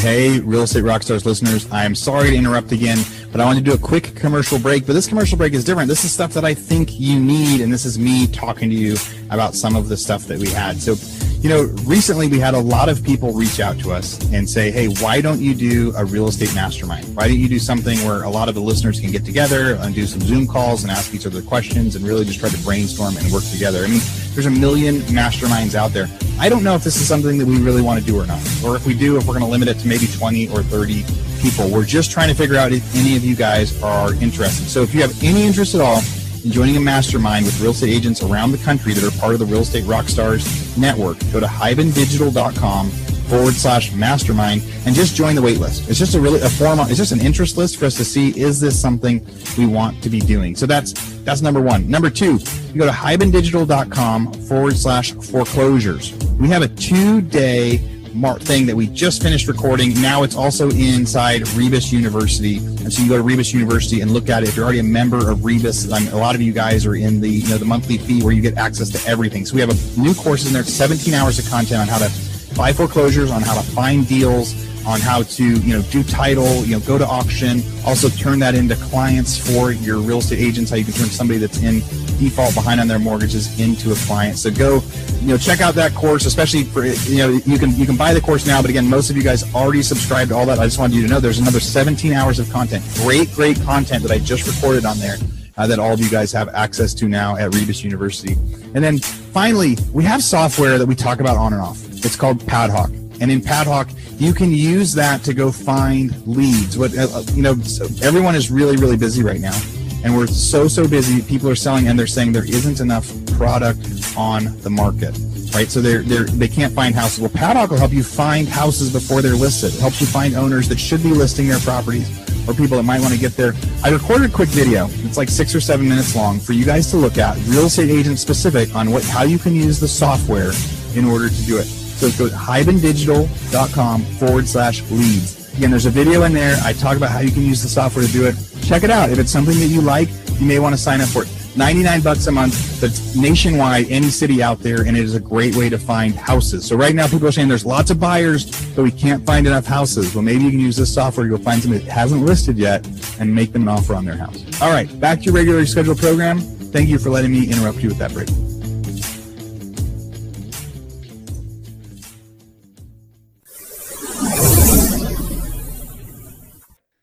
[0.05, 2.99] Hey, Real Estate Rockstars listeners, I am sorry to interrupt again,
[3.31, 4.85] but I want to do a quick commercial break.
[4.85, 5.89] But this commercial break is different.
[5.89, 8.97] This is stuff that I think you need, and this is me talking to you
[9.31, 10.79] about some of the stuff that we had.
[10.79, 10.93] So,
[11.41, 14.69] you know, recently we had a lot of people reach out to us and say,
[14.69, 17.15] hey, why don't you do a real estate mastermind?
[17.15, 19.95] Why don't you do something where a lot of the listeners can get together and
[19.95, 23.17] do some Zoom calls and ask each other questions and really just try to brainstorm
[23.17, 23.83] and work together?
[23.83, 24.01] I mean,
[24.35, 27.59] there's a million masterminds out there I don't know if this is something that we
[27.59, 29.69] really want to do or not, or if we do, if we're going to limit
[29.69, 31.05] it to maybe 20 or 30
[31.39, 31.69] people.
[31.69, 34.67] We're just trying to figure out if any of you guys are interested.
[34.67, 36.01] So if you have any interest at all
[36.43, 39.39] in joining a mastermind with real estate agents around the country that are part of
[39.39, 42.91] the Real Estate Rockstars network, go to hibandigital.com
[43.27, 45.89] forward slash mastermind and just join the waitlist.
[45.89, 46.79] It's just a really a form.
[46.81, 49.25] It's just an interest list for us to see is this something
[49.57, 50.55] we want to be doing.
[50.55, 51.89] So that's that's number one.
[51.89, 52.37] Number two,
[52.73, 56.13] you go to hibandigital.com forward slash foreclosures.
[56.39, 57.81] We have a two day
[58.15, 59.93] Mark thing that we just finished recording.
[60.01, 64.29] Now it's also inside Rebus University, and so you go to Rebus University and look
[64.29, 64.49] at it.
[64.49, 67.19] If you're already a member of Rebus, I a lot of you guys are in
[67.19, 69.45] the you know the monthly fee where you get access to everything.
[69.45, 72.09] So we have a new course in there, 17 hours of content on how to
[72.55, 74.53] buy foreclosures, on how to find deals,
[74.85, 78.55] on how to you know do title, you know go to auction, also turn that
[78.55, 80.69] into clients for your real estate agents.
[80.69, 81.79] How you can turn somebody that's in
[82.17, 84.37] default behind on their mortgages into a client.
[84.37, 84.81] So go,
[85.21, 88.13] you know, check out that course, especially for you know you can you can buy
[88.13, 90.59] the course now, but again, most of you guys already subscribed to all that.
[90.59, 94.03] I just wanted you to know there's another 17 hours of content, great great content
[94.03, 95.17] that I just recorded on there.
[95.57, 98.33] Uh, that all of you guys have access to now at Rebus University.
[98.73, 101.81] And then finally, we have software that we talk about on and off.
[102.03, 102.91] It's called Padhawk.
[103.21, 103.89] And in Padhawk,
[104.19, 106.77] you can use that to go find leads.
[106.77, 107.55] What uh, you know,
[108.01, 109.57] everyone is really, really busy right now,
[110.03, 111.21] and we're so, so busy.
[111.21, 113.79] People are selling, and they're saying there isn't enough product
[114.17, 115.17] on the market,
[115.53, 115.69] right?
[115.69, 117.19] So they're, they're they can't find houses.
[117.19, 119.73] Well, Padhawk will help you find houses before they're listed.
[119.73, 123.01] It helps you find owners that should be listing their properties or people that might
[123.01, 123.53] want to get there.
[123.83, 124.87] I recorded a quick video.
[125.03, 127.89] It's like six or seven minutes long for you guys to look at, real estate
[127.89, 130.51] agent specific, on what how you can use the software
[130.95, 131.65] in order to do it.
[131.65, 135.53] So go to hibandigital.com forward slash leads.
[135.57, 136.57] Again, there's a video in there.
[136.63, 138.35] I talk about how you can use the software to do it.
[138.63, 139.09] Check it out.
[139.09, 141.44] If it's something that you like, you may want to sign up for it.
[141.57, 145.55] 99 bucks a month, it's nationwide, any city out there, and it is a great
[145.55, 146.65] way to find houses.
[146.65, 149.65] So right now people are saying there's lots of buyers, but we can't find enough
[149.65, 150.13] houses.
[150.13, 152.85] Well, maybe you can use this software go find somebody that hasn't listed yet
[153.19, 154.43] and make them an offer on their house.
[154.61, 156.39] All right, back to your regularly scheduled program.
[156.39, 158.27] Thank you for letting me interrupt you with that break.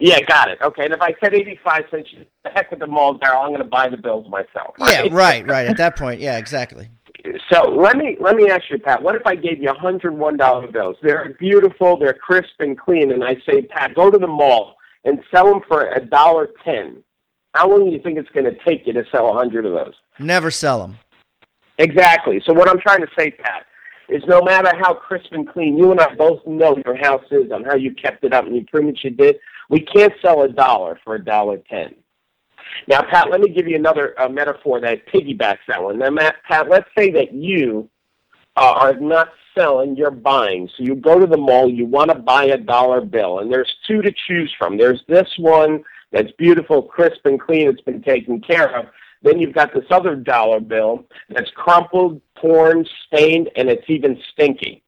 [0.04, 0.58] Yeah, got it.
[0.60, 2.08] Okay, and if I said eighty-five cents,
[2.42, 3.44] the heck with the mall, Darryl.
[3.44, 4.74] I'm going to buy the bills myself.
[4.80, 5.04] Right?
[5.04, 5.68] Yeah, right, right.
[5.68, 6.90] At that point, yeah, exactly.
[7.52, 9.00] So let me let me ask you, Pat.
[9.00, 10.96] What if I gave you a hundred one dollar bills?
[11.02, 15.20] They're beautiful, they're crisp and clean, and I say, Pat, go to the mall and
[15.32, 17.04] sell them for a dollar ten.
[17.54, 19.72] How long do you think it's going to take you to sell a hundred of
[19.72, 19.94] those?
[20.18, 20.98] Never sell them.
[21.78, 22.42] Exactly.
[22.44, 23.66] So what I'm trying to say, Pat,
[24.08, 27.50] is no matter how crisp and clean you and I both know your house is
[27.52, 29.36] on how you kept it up and the improvements you did,
[29.70, 31.94] we can't sell a dollar for a dollar ten.
[32.88, 35.98] Now, Pat, let me give you another uh, metaphor that piggybacks that one.
[35.98, 37.88] Now, Matt, Pat, let's say that you
[38.56, 40.68] uh, are not selling, you're buying.
[40.76, 43.72] So you go to the mall, you want to buy a dollar bill, and there's
[43.86, 44.78] two to choose from.
[44.78, 47.68] There's this one that's beautiful, crisp, and clean.
[47.68, 48.86] It's been taken care of.
[49.22, 54.82] Then you've got this other dollar bill that's crumpled, torn, stained, and it's even stinky.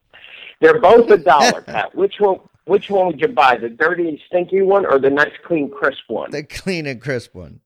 [0.61, 1.95] They're both a dollar, Pat.
[1.95, 2.41] Which one?
[2.67, 3.59] Which one would you buy?
[3.59, 6.31] The dirty, stinky one, or the nice, clean, crisp one?
[6.31, 7.61] The clean and crisp one.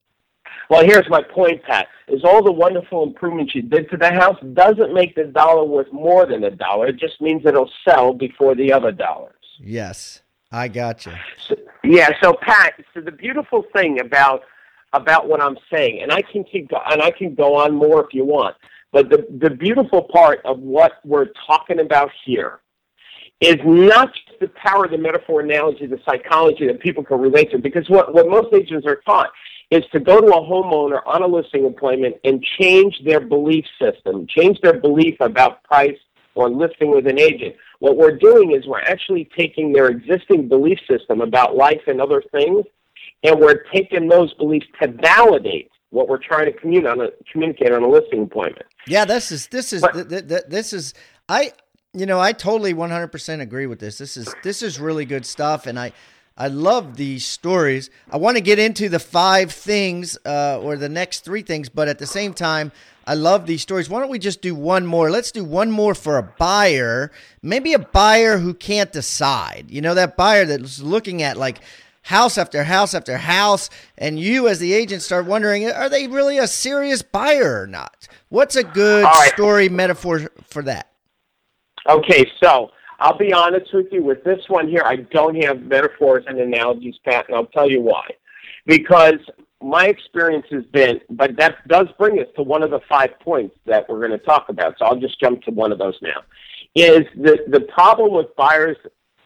[0.68, 1.86] Well, here's my point, Pat.
[2.08, 5.92] Is all the wonderful improvements you did to the house doesn't make the dollar worth
[5.92, 6.88] more than a dollar.
[6.88, 9.34] It just means it'll sell before the other dollars.
[9.60, 11.12] Yes, I got you.
[11.46, 12.10] So, yeah.
[12.20, 12.74] So, Pat.
[12.92, 14.42] So the beautiful thing about
[14.92, 18.12] about what I'm saying, and I can keep and I can go on more if
[18.12, 18.56] you want.
[18.92, 22.60] But the the beautiful part of what we're talking about here
[23.40, 27.50] is not just the power of the metaphor analogy, the psychology that people can relate
[27.52, 27.58] to.
[27.58, 29.30] Because what, what most agents are taught
[29.70, 34.26] is to go to a homeowner on a listing appointment and change their belief system,
[34.26, 35.98] change their belief about price
[36.34, 37.54] or listing with an agent.
[37.80, 42.22] What we're doing is we're actually taking their existing belief system about life and other
[42.32, 42.64] things,
[43.22, 47.72] and we're taking those beliefs to validate what we're trying to communicate on a, communicate
[47.72, 48.66] on a listing appointment.
[48.86, 50.94] Yeah, this is this is but, th- th- this is
[51.28, 51.52] I
[51.94, 53.98] you know, I totally 100% agree with this.
[53.98, 55.92] This is this is really good stuff, and I
[56.36, 57.90] I love these stories.
[58.10, 61.88] I want to get into the five things uh, or the next three things, but
[61.88, 62.70] at the same time,
[63.08, 63.90] I love these stories.
[63.90, 65.10] Why don't we just do one more?
[65.10, 67.10] Let's do one more for a buyer,
[67.42, 69.66] maybe a buyer who can't decide.
[69.68, 71.60] You know, that buyer that's looking at like
[72.08, 73.68] house after house after house,
[73.98, 78.08] and you as the agent start wondering, are they really a serious buyer or not?
[78.30, 79.30] What's a good right.
[79.34, 80.90] story metaphor for that?
[81.86, 84.02] Okay, so I'll be honest with you.
[84.02, 87.82] With this one here, I don't have metaphors and analogies, Pat, and I'll tell you
[87.82, 88.08] why.
[88.64, 89.18] Because
[89.62, 93.54] my experience has been, but that does bring us to one of the five points
[93.66, 94.76] that we're going to talk about.
[94.78, 96.22] So I'll just jump to one of those now.
[96.74, 98.78] is the the problem with buyers.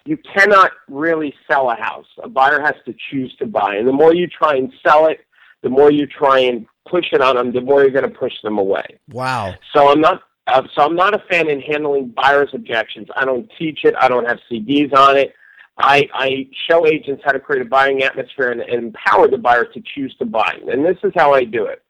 [0.05, 2.07] You cannot really sell a house.
[2.23, 5.21] A buyer has to choose to buy, and the more you try and sell it,
[5.63, 8.33] the more you try and push it on them, the more you're going to push
[8.43, 8.99] them away.
[9.11, 9.55] Wow.
[9.75, 10.23] So I'm not.
[10.49, 13.07] Uh, so I'm not a fan in handling buyers' objections.
[13.15, 13.95] I don't teach it.
[14.01, 15.33] I don't have CDs on it.
[15.79, 19.65] I, I show agents how to create a buying atmosphere and, and empower the buyer
[19.65, 20.59] to choose to buy.
[20.69, 21.83] And this is how I do it.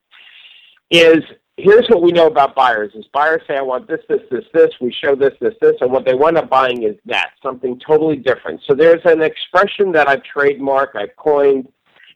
[0.90, 1.22] Is
[1.62, 4.70] here's what we know about buyers: is buyers say, "I want this, this, this, this."
[4.80, 8.16] We show this, this, this, and what they wind up buying is that something totally
[8.16, 8.60] different.
[8.66, 11.68] So there's an expression that I've trademarked, I've coined,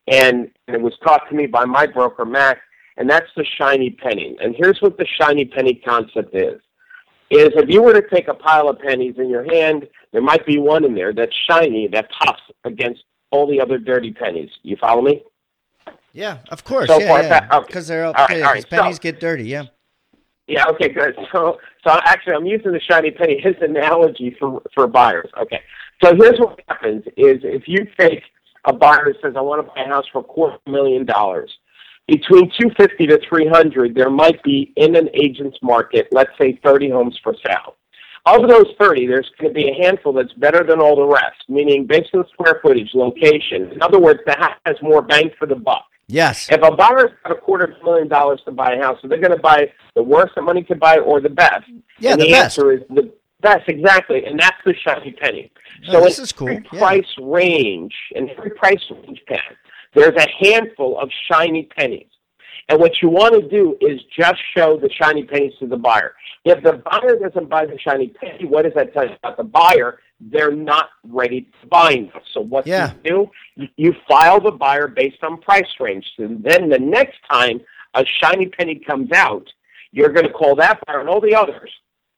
[0.08, 2.58] and, it was taught to me by my broker Mac
[2.96, 4.36] and that's the shiny penny.
[4.40, 6.60] And here's what the shiny penny concept is.
[7.28, 10.46] Is if you were to take a pile of pennies in your hand, there might
[10.46, 14.50] be one in there that's shiny that pops against all the other dirty pennies.
[14.62, 15.24] You follow me?
[16.16, 16.88] Yeah, of course.
[16.88, 17.48] So yeah, far, yeah.
[17.58, 17.66] okay.
[17.66, 18.70] Because they're All right, okay, all right.
[18.70, 19.44] pennies So- get dirty.
[19.44, 19.64] Yeah.
[20.48, 21.16] Yeah, okay, good.
[21.32, 25.28] So, so actually, I'm using the shiny penny as an analogy for for buyers.
[25.42, 25.60] Okay,
[26.02, 28.22] so here's what happens: is if you take
[28.64, 31.50] a buyer that says, "I want to buy a house for a quarter million dollars,"
[32.06, 37.18] between 250 to 300, there might be in an agent's market, let's say 30 homes
[37.24, 37.74] for sale.
[38.24, 41.42] Of those 30, there's going to be a handful that's better than all the rest,
[41.48, 43.72] meaning based on square footage, location.
[43.72, 45.84] In other words, the house has more bang for the buck.
[46.08, 46.48] Yes.
[46.50, 49.08] If a buyer's got a quarter of a million dollars to buy a house, so
[49.08, 51.64] they're going to buy the worst that money could buy or the best.
[51.98, 52.58] Yeah, and the the, best.
[52.58, 55.50] answer is the best, exactly, and that's the shiny penny.
[55.90, 56.48] So this in is cool.
[56.48, 56.78] every Yeah.
[56.78, 59.40] price range, in every price range, Pat,
[59.94, 62.06] there's a handful of shiny pennies.
[62.68, 66.14] And what you want to do is just show the shiny pennies to the buyer.
[66.44, 69.44] If the buyer doesn't buy the shiny penny, what does that tell you about the
[69.44, 70.00] buyer?
[70.20, 72.20] They're not ready to buy now.
[72.32, 72.92] So what Yeah.
[73.04, 76.06] you do, you- file the buyer based on price range.
[76.18, 77.60] And then the next time
[77.94, 79.46] a shiny penny comes out,
[79.92, 81.70] you're going to call that buyer and all the others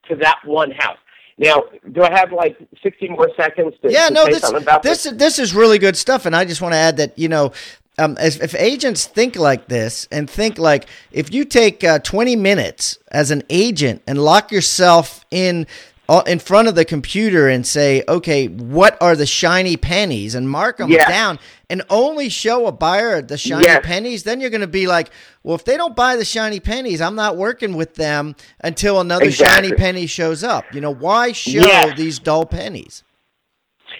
[0.09, 0.99] to that one house.
[1.39, 5.07] Now, do I have like 60 more seconds to, yeah, to no, this this this?
[5.07, 7.53] is this is really good stuff, and I just want to add that you know.
[8.01, 12.37] Um, as, if agents think like this and think like if you take uh, 20
[12.37, 15.67] minutes as an agent and lock yourself in
[16.11, 20.49] Uh, in front of the computer and say, okay, what are the shiny pennies and
[20.49, 21.07] mark them Yes.
[21.07, 23.81] down and only show a buyer the shiny Yes.
[23.85, 25.11] pennies, then you're going to be like,
[25.42, 29.27] well, if they don't buy the shiny pennies, I'm not working with them until another
[29.27, 29.68] Exactly.
[29.68, 30.75] shiny penny shows up.
[30.75, 31.94] You know, why show Yes.
[31.99, 33.05] these dull pennies?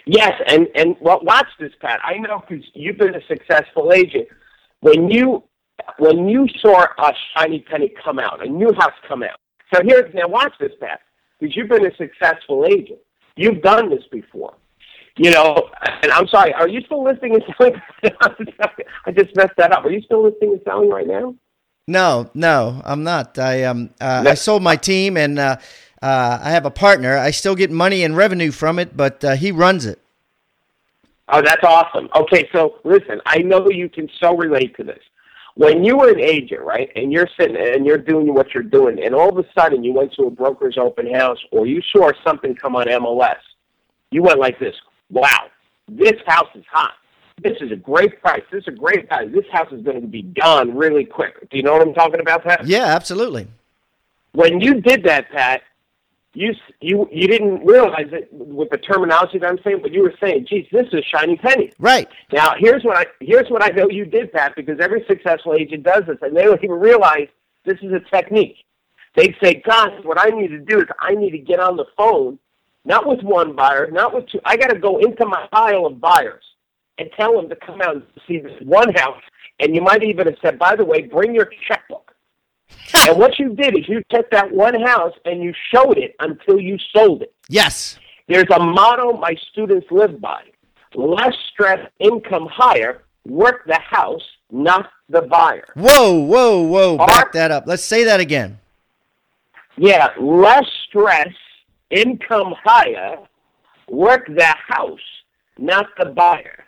[0.07, 2.01] Yes, and and well, watch this, Pat.
[2.03, 4.29] I know because you've been a successful agent.
[4.81, 5.43] When you
[5.99, 9.39] when you saw a shiny penny come out, a new house come out.
[9.75, 11.01] So here's now watch this, Pat,
[11.39, 12.99] because you've been a successful agent.
[13.37, 14.55] You've done this before.
[15.17, 15.71] You know,
[16.03, 16.53] and I'm sorry.
[16.55, 17.81] Are you still listing and selling?
[19.05, 19.85] I just messed that up.
[19.85, 21.35] Are you still listing and selling right now?
[21.89, 23.39] No, no, I'm not.
[23.39, 24.31] I um uh, No.
[24.31, 25.57] I sold my team and uh,
[26.03, 27.17] uh, I have a partner.
[27.17, 29.99] I still get money and revenue from it, but uh, he runs it.
[31.31, 32.09] Oh, that's awesome.
[32.15, 35.01] Okay, so listen, I know you can so relate to this.
[35.59, 39.03] When you were an agent, right, and you're sitting and you're doing what you're doing,
[39.03, 42.13] and all of a sudden you went to a broker's open house or you saw
[42.25, 43.41] something come on MLS,
[44.13, 44.77] you went like this:
[45.11, 45.51] "Wow,
[45.89, 46.93] this house is hot.
[47.43, 48.43] This is a great price.
[48.53, 49.33] This is a great value.
[49.33, 52.21] This house is going to be gone really quick." Do you know what I'm talking
[52.21, 52.65] about, Pat?
[52.65, 53.49] Yeah, absolutely.
[54.35, 55.63] When you did that, Pat,
[56.39, 60.15] you you you didn't realize it with the terminology that I'm saying, but you were
[60.23, 62.09] saying, "Geez, this is a shiny penny." Right.
[62.33, 65.83] Now, here's what I here's what I know you did, Pat, because every successful agent
[65.83, 67.27] does this, and they don't even realize
[67.65, 68.59] this is a technique.
[69.17, 71.87] They'd say, "Gosh, what I need to do is I need to get on the
[71.97, 72.39] phone,
[72.85, 74.41] not with one buyer, not with two.
[74.45, 76.45] I got to go into my pile of buyers
[76.99, 79.23] and tell them to come out and see this one house."
[79.59, 82.08] And you might even have said, "By the way, bring your checkbook."
[83.07, 86.59] And what you did is you took that one house and you showed it until
[86.61, 87.33] you sold it.
[87.49, 87.99] Yes.
[88.29, 90.43] There's a motto my students live by
[90.95, 95.65] less stress, income higher, work the house, not the buyer.
[95.75, 96.97] Whoa, whoa, whoa.
[96.99, 97.65] Back that up.
[97.67, 98.59] Let's say that again.
[99.77, 101.29] Yeah, less stress,
[101.91, 103.17] income higher,
[103.89, 104.99] work the house,
[105.59, 106.65] not the buyer.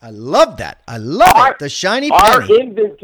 [0.00, 0.82] I love that.
[0.88, 1.58] I love Our- it.
[1.60, 2.96] The shiny Our penny.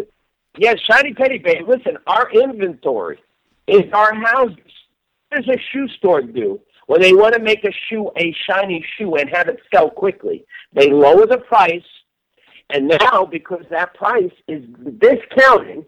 [0.59, 1.69] Yeah, shiny Petty babe.
[1.69, 3.19] Listen, our inventory
[3.67, 4.59] is our houses.
[5.29, 8.85] What does a shoe store do when they want to make a shoe a shiny
[8.97, 10.45] shoe and have it sell quickly?
[10.73, 11.83] They lower the price,
[12.71, 14.65] and now because that price is
[14.99, 15.85] discounting,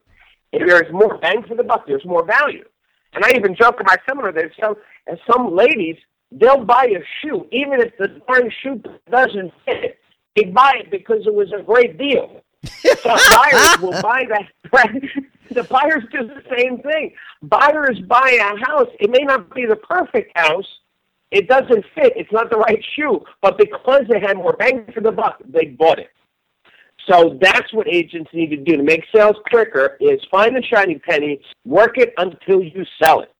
[0.52, 1.86] there's more bang for the buck.
[1.86, 2.64] There's more value.
[3.12, 4.76] And I even joke in my seminar that some
[5.30, 5.96] some ladies
[6.32, 8.80] they'll buy a shoe even if the darn shoe
[9.10, 9.98] doesn't fit.
[10.36, 12.42] They buy it because it was a great deal.
[12.64, 14.48] So buyers will buy that.
[15.50, 17.12] the buyers do the same thing.
[17.42, 18.88] Buyers buy a house.
[19.00, 20.66] It may not be the perfect house,
[21.30, 22.12] it doesn't fit.
[22.16, 23.24] It's not the right shoe.
[23.40, 26.10] But because they had more bang for the buck, they bought it.
[27.08, 30.98] So that's what agents need to do to make sales quicker is find the shiny
[30.98, 33.32] penny, work it until you sell it.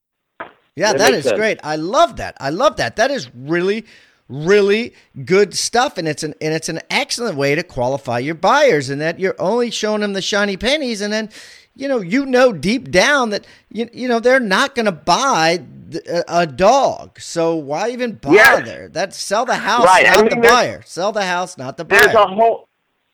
[0.75, 1.37] Yeah, that, that is sense.
[1.37, 1.59] great.
[1.63, 2.35] I love that.
[2.39, 2.95] I love that.
[2.95, 3.85] That is really
[4.31, 4.93] really
[5.25, 9.01] good stuff and it's an and it's an excellent way to qualify your buyers and
[9.01, 11.29] that you're only showing them the shiny pennies and then
[11.75, 15.63] you know you know deep down that you, you know they're not going to buy
[16.07, 18.89] a, a, dog so why even bother yes.
[18.91, 20.05] that sell the house right.
[20.05, 22.69] not I mean, the buyer sell the house not the buyer there's a whole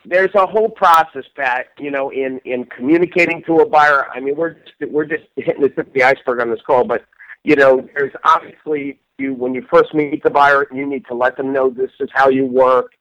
[0.10, 1.68] there's a whole process, Pat.
[1.78, 4.08] You know, in in communicating to a buyer.
[4.14, 6.86] I mean, we're just, we're just hitting the tip of the iceberg on this call,
[6.86, 7.04] but
[7.44, 11.38] you know, there's obviously you when you first meet the buyer, you need to let
[11.38, 12.92] them know this is how you work,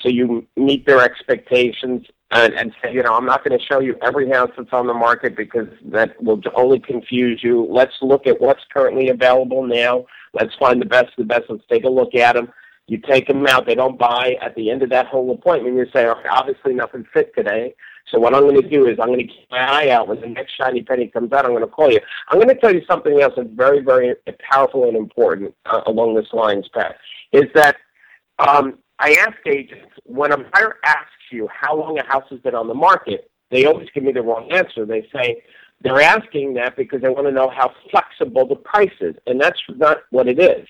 [0.00, 2.06] so you meet their expectations.
[2.32, 4.88] And, and say, you know, I'm not going to show you every house that's on
[4.88, 7.64] the market because that will only confuse you.
[7.70, 10.06] Let's look at what's currently available now.
[10.32, 11.44] Let's find the best of the best.
[11.48, 12.52] Let's take a look at them.
[12.88, 14.36] You take them out, they don't buy.
[14.40, 17.74] At the end of that whole appointment, you say, okay, obviously nothing fit today.
[18.12, 20.06] So what I'm going to do is I'm going to keep my eye out.
[20.06, 21.98] When the next shiny penny comes out, I'm going to call you.
[22.28, 24.14] I'm going to tell you something else that's very, very
[24.48, 26.96] powerful and important uh, along this lines, Pat,
[27.32, 27.76] is that
[28.38, 32.54] um, I ask agents, when a buyer asks you how long a house has been
[32.54, 34.86] on the market, they always give me the wrong answer.
[34.86, 35.42] They say,
[35.82, 39.60] they're asking that because they want to know how flexible the price is, and that's
[39.68, 40.66] not what it is.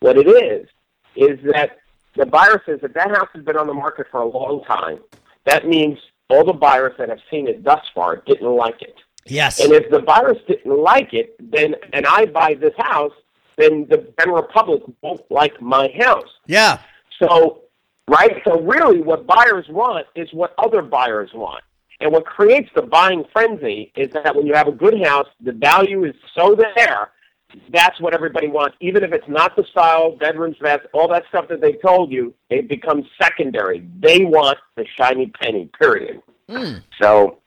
[0.00, 0.68] What it is
[1.16, 1.78] is that
[2.16, 4.98] the buyer says that that house has been on the market for a long time.
[5.46, 5.98] That means
[6.28, 8.96] all the buyers that have seen it thus far didn't like it.
[9.26, 9.60] Yes.
[9.60, 13.12] And if the buyers didn't like it, then and I buy this house,
[13.56, 16.28] then the general public won't like my house.
[16.46, 16.80] Yeah.
[17.18, 17.62] So,
[18.08, 18.42] right?
[18.44, 21.62] So really what buyers want is what other buyers want.
[22.00, 25.52] And what creates the buying frenzy is that when you have a good house, the
[25.52, 27.10] value is so there
[27.72, 28.76] that's what everybody wants.
[28.80, 32.34] Even if it's not the style, bedrooms, baths, all that stuff that they told you,
[32.50, 33.86] it becomes secondary.
[34.00, 36.22] They want the shiny penny, period.
[36.48, 36.82] Mm.
[37.00, 37.38] So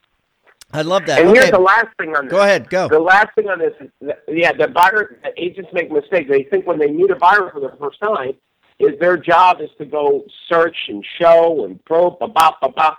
[0.74, 1.20] I love that.
[1.20, 1.40] And okay.
[1.40, 2.32] here's the last thing on this.
[2.32, 2.88] Go ahead, go.
[2.88, 6.30] The last thing on this is, that, yeah, the buyer, the agents make mistakes.
[6.30, 8.34] They think when they meet a buyer for the first time,
[8.80, 12.98] is their job is to go search and show and probe, ba ba ba ba.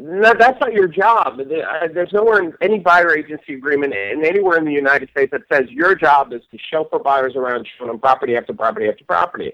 [0.00, 1.40] No, that's not your job.
[1.40, 5.42] Uh, there's nowhere in any buyer agency agreement and anywhere in the United States that
[5.52, 9.52] says your job is to chauffeur buyers around showing them property after property after property.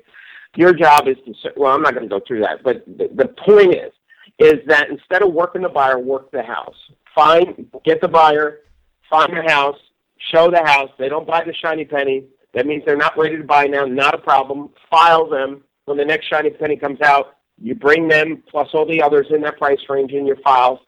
[0.55, 3.29] Your job is to, well, I'm not going to go through that, but the, the
[3.29, 3.93] point is,
[4.39, 6.77] is that instead of working the buyer, work the house.
[7.15, 8.61] Find, get the buyer,
[9.09, 9.79] find the house,
[10.31, 10.91] show the house.
[10.99, 12.25] They don't buy the shiny penny.
[12.53, 13.87] That means they're not ready to buy now.
[13.87, 14.71] Not a problem.
[14.91, 15.63] File them.
[15.87, 19.43] When the next shiny penny comes out, you bring them plus all the others in
[19.43, 20.81] that price range in your files.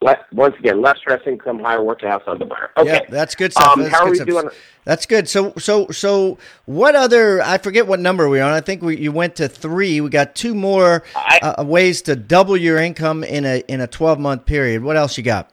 [0.00, 2.70] Let, once again, less stress income, higher work house on the buyer.
[2.76, 3.76] Okay, yeah, that's good stuff.
[3.76, 4.26] Um, that's how good are we stuff.
[4.26, 4.48] doing?
[4.84, 5.28] That's good.
[5.28, 7.40] So, so, so, what other?
[7.40, 8.50] I forget what number we're on.
[8.50, 10.00] I think we you went to three.
[10.00, 13.86] We got two more I, uh, ways to double your income in a in a
[13.86, 14.82] twelve month period.
[14.82, 15.52] What else you got?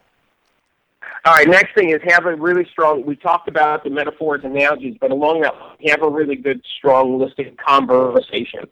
[1.24, 1.48] All right.
[1.48, 3.06] Next thing is have a really strong.
[3.06, 5.54] We talked about the metaphors, and analogies, but along that,
[5.86, 8.64] have a really good, strong listing conversation,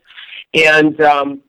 [0.55, 1.41] and um,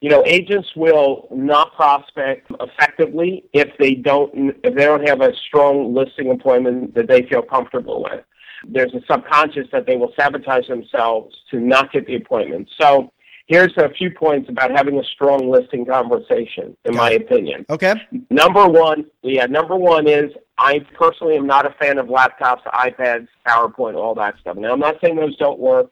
[0.00, 5.32] you know, agents will not prospect effectively if they don't if they don't have a
[5.48, 8.24] strong listing appointment that they feel comfortable with.
[8.66, 12.68] There's a subconscious that they will sabotage themselves to not get the appointment.
[12.80, 13.12] So
[13.46, 17.66] here's a few points about having a strong listing conversation, in my opinion.
[17.70, 17.94] Okay.
[18.30, 23.26] Number one, yeah, number one is I personally am not a fan of laptops, iPads,
[23.46, 24.56] PowerPoint, all that stuff.
[24.56, 25.90] Now I'm not saying those don't work.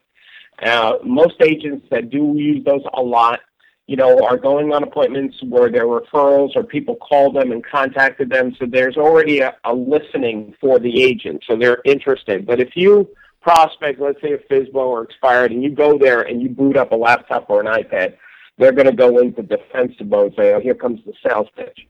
[0.63, 3.41] Uh, most agents that do use those a lot
[3.87, 7.65] you know, are going on appointments where there are referrals or people call them and
[7.65, 8.53] contacted them.
[8.59, 11.43] So there's already a, a listening for the agent.
[11.47, 12.45] So they're interested.
[12.45, 13.09] But if you
[13.41, 16.91] prospect, let's say a FSBO or expired, and you go there and you boot up
[16.91, 18.17] a laptop or an iPad,
[18.57, 21.87] they're going to go into defensive mode, say, oh, here comes the sales pitch.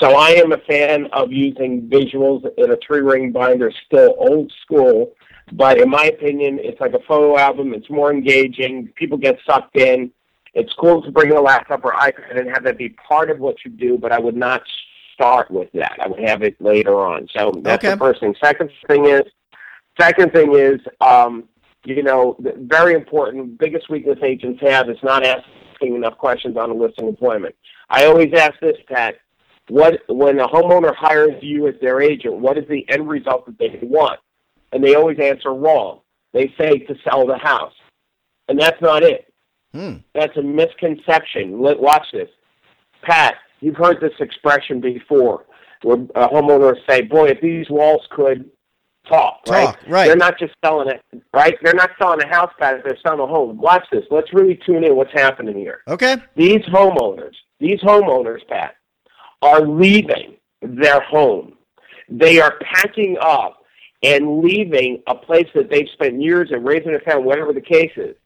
[0.00, 4.52] So I am a fan of using visuals in a tree ring binder, still old
[4.62, 5.12] school,
[5.52, 7.72] but in my opinion, it's like a photo album.
[7.74, 8.88] It's more engaging.
[8.96, 10.10] People get sucked in.
[10.54, 13.56] It's cool to bring a laptop or iPad and have that be part of what
[13.64, 14.62] you do, but I would not
[15.14, 15.98] start with that.
[16.00, 17.28] I would have it later on.
[17.36, 17.94] So that's okay.
[17.94, 18.34] the first thing.
[18.42, 19.22] Second thing is,
[20.00, 21.44] second thing is, um,
[21.84, 23.58] you know, very important.
[23.58, 27.54] Biggest weakness agents have is not asking enough questions on a listing employment.
[27.90, 29.16] I always ask this, Pat.
[29.68, 33.58] What when a homeowner hires you as their agent, what is the end result that
[33.58, 34.18] they want?
[34.72, 36.00] And they always answer wrong.
[36.32, 37.74] They say to sell the house,
[38.48, 39.27] and that's not it.
[39.72, 39.96] Hmm.
[40.14, 41.58] That's a misconception.
[41.58, 42.28] Watch this.
[43.02, 45.44] Pat, you've heard this expression before
[45.82, 48.50] where a homeowner say, boy, if these walls could
[49.08, 49.76] talk, Talk, right?
[49.88, 50.06] right.
[50.06, 51.02] They're not just selling it,
[51.32, 51.54] right?
[51.62, 53.58] They're not selling a house Pat, they're selling a home.
[53.58, 54.04] Watch this.
[54.10, 55.82] Let's really tune in what's happening here.
[55.86, 56.16] Okay.
[56.36, 58.74] These homeowners, these homeowners, Pat,
[59.42, 61.54] are leaving their home.
[62.08, 63.62] They are packing up
[64.02, 67.92] and leaving a place that they've spent years and raising a family, whatever the case
[67.96, 68.16] is,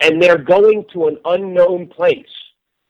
[0.00, 2.26] and they're going to an unknown place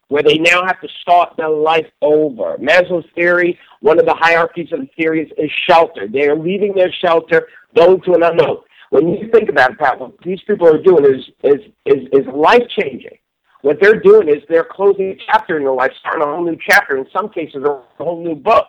[0.08, 2.56] where they now have to start their life over.
[2.58, 6.08] Maslow's theory, one of the hierarchies of the theories, is shelter.
[6.08, 7.46] They are leaving their shelter,
[7.76, 8.58] going to an unknown.
[8.90, 12.26] When you think about it, Pat, what these people are doing is is is, is
[12.34, 13.18] life changing.
[13.62, 16.56] What they're doing is they're closing a chapter in their life, starting a whole new
[16.68, 16.96] chapter.
[16.96, 18.66] In some cases, a whole new book.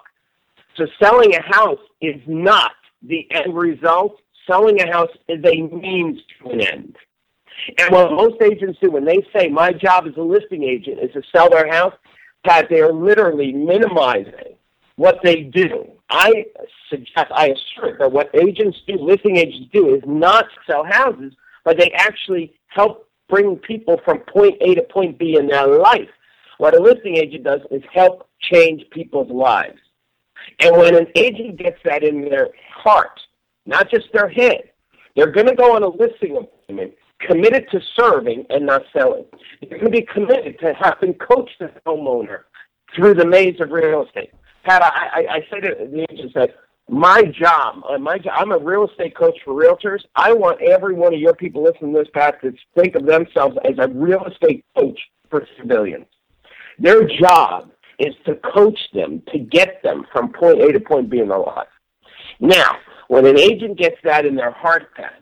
[0.75, 2.71] So selling a house is not
[3.01, 4.19] the end result.
[4.47, 6.95] Selling a house is a means to an end.
[7.77, 11.11] And what most agents do when they say, my job as a listing agent is
[11.13, 11.93] to sell their house,
[12.45, 14.55] Pat, they're literally minimizing
[14.95, 15.91] what they do.
[16.09, 16.45] I
[16.89, 21.33] suggest, I assert that what agents do, listing agents do, is not sell houses,
[21.63, 26.09] but they actually help bring people from point A to point B in their life.
[26.57, 29.79] What a listing agent does is help change people's lives.
[30.59, 33.19] And when an agent gets that in their heart,
[33.65, 34.71] not just their head,
[35.15, 39.25] they're going to go on a listing appointment committed to serving and not selling.
[39.61, 42.41] You're going to be committed to having coached the homeowner
[42.95, 44.31] through the maze of real estate.
[44.63, 46.55] Pat, I, I, I say to the agents that
[46.89, 49.99] my job, uh, my job, I'm a real estate coach for realtors.
[50.15, 53.57] I want every one of your people listening to this, Pat, to think of themselves
[53.63, 54.99] as a real estate coach
[55.29, 56.07] for civilians.
[56.79, 61.19] Their job is to coach them to get them from point A to point B
[61.19, 61.67] in their life.
[62.39, 65.21] Now, when an agent gets that in their heart, Pat,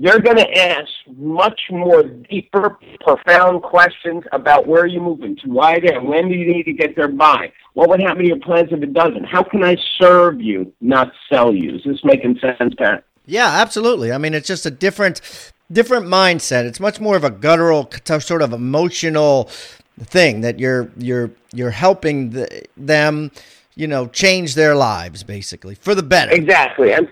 [0.00, 5.78] they're going to ask much more deeper, profound questions about where you're moving to, why
[5.78, 8.70] there, when do you need to get there by, what would happen to your plans
[8.72, 11.76] if it doesn't, how can I serve you, not sell you.
[11.76, 13.04] Is this making sense, Pat?
[13.26, 14.12] Yeah, absolutely.
[14.12, 15.20] I mean, it's just a different
[15.72, 16.64] different mindset.
[16.64, 17.90] It's much more of a guttural
[18.20, 19.44] sort of emotional
[19.98, 23.30] thing that you're you're you're helping the, them,
[23.76, 26.32] you know, change their lives basically for the better.
[26.32, 26.92] Exactly.
[26.92, 27.08] And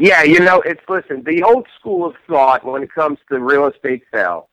[0.00, 3.66] yeah, you know, it's listen, the old school of thought when it comes to real
[3.66, 4.48] estate sale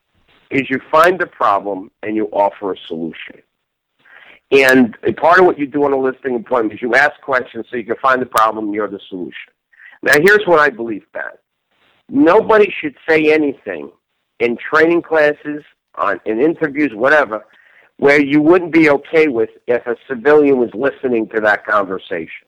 [0.52, 3.42] is you find the problem and you offer a solution.
[4.52, 7.78] And part of what you do on a listing appointment is you ask questions so
[7.78, 9.52] you can find the problem, and you're the solution.
[10.04, 11.40] Now here's what I believe, Pat.
[12.10, 13.92] Nobody should say anything
[14.40, 15.64] in training classes,
[15.96, 17.46] on in interviews, whatever,
[17.98, 22.48] where you wouldn't be okay with if a civilian was listening to that conversation.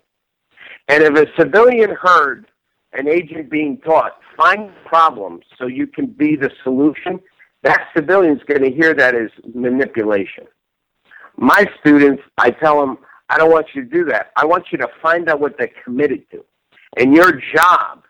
[0.88, 2.46] And if a civilian heard
[2.94, 7.20] an agent being taught, find problems so you can be the solution,
[7.64, 10.46] that civilian's going to hear that as manipulation.
[11.38, 12.98] My students, I tell them,
[13.30, 14.32] I don't want you to do that.
[14.36, 16.44] I want you to find out what they're committed to.
[16.98, 18.04] And your job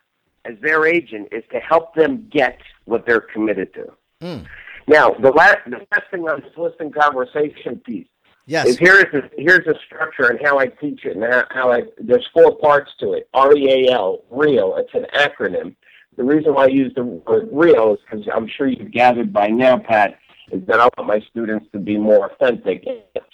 [0.44, 3.86] as their agent is to help them get what they're committed to.
[4.22, 4.46] Mm.
[4.88, 8.06] Now, the last, the last thing on this listening conversation piece
[8.50, 8.66] Yes.
[8.66, 11.82] is here's the here's the structure and how I teach it and how, how I
[11.98, 13.28] there's four parts to it.
[13.32, 14.74] R E A L, real.
[14.76, 15.76] It's an acronym.
[16.16, 19.46] The reason why I use the word real is because I'm sure you've gathered by
[19.46, 20.18] now, Pat,
[20.50, 22.84] is that I want my students to be more authentic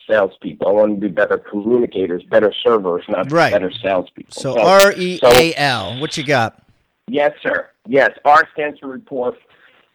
[0.06, 0.68] salespeople.
[0.68, 3.52] I want them to be better communicators, better servers, not Right.
[3.52, 4.34] better salespeople.
[4.34, 5.98] So R E A L.
[5.98, 6.62] What you got?
[7.08, 7.70] Yes, sir.
[7.88, 9.34] Yes, R stands for rapport.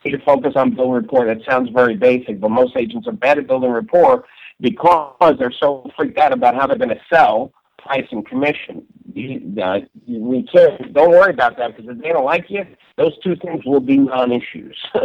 [0.03, 1.27] You focus on building rapport.
[1.27, 4.25] That sounds very basic, but most agents are bad at building rapport
[4.61, 8.83] because they're so freaked out about how they're going to sell, price, and commission.
[9.13, 10.93] You, uh, we can't.
[10.93, 12.65] Don't worry about that because if they don't like you,
[12.97, 14.77] those two things will be non-issues.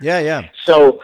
[0.00, 0.42] Yeah, yeah.
[0.64, 1.02] so,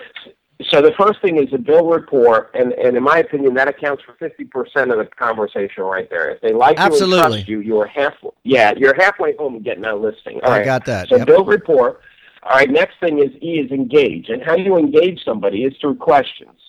[0.71, 4.05] so the first thing is to build rapport, and, and in my opinion, that accounts
[4.05, 6.31] for fifty percent of the conversation right there.
[6.31, 7.39] If they like you and Absolutely.
[7.39, 8.15] trust you, you're half.
[8.45, 10.39] Yeah, you're halfway home getting that listing.
[10.45, 10.65] All I right.
[10.65, 11.09] got that.
[11.09, 11.27] So Yep.
[11.27, 12.03] build rapport.
[12.45, 12.71] All right.
[12.71, 16.61] Next thing is E is engage, and how you engage somebody is through questions,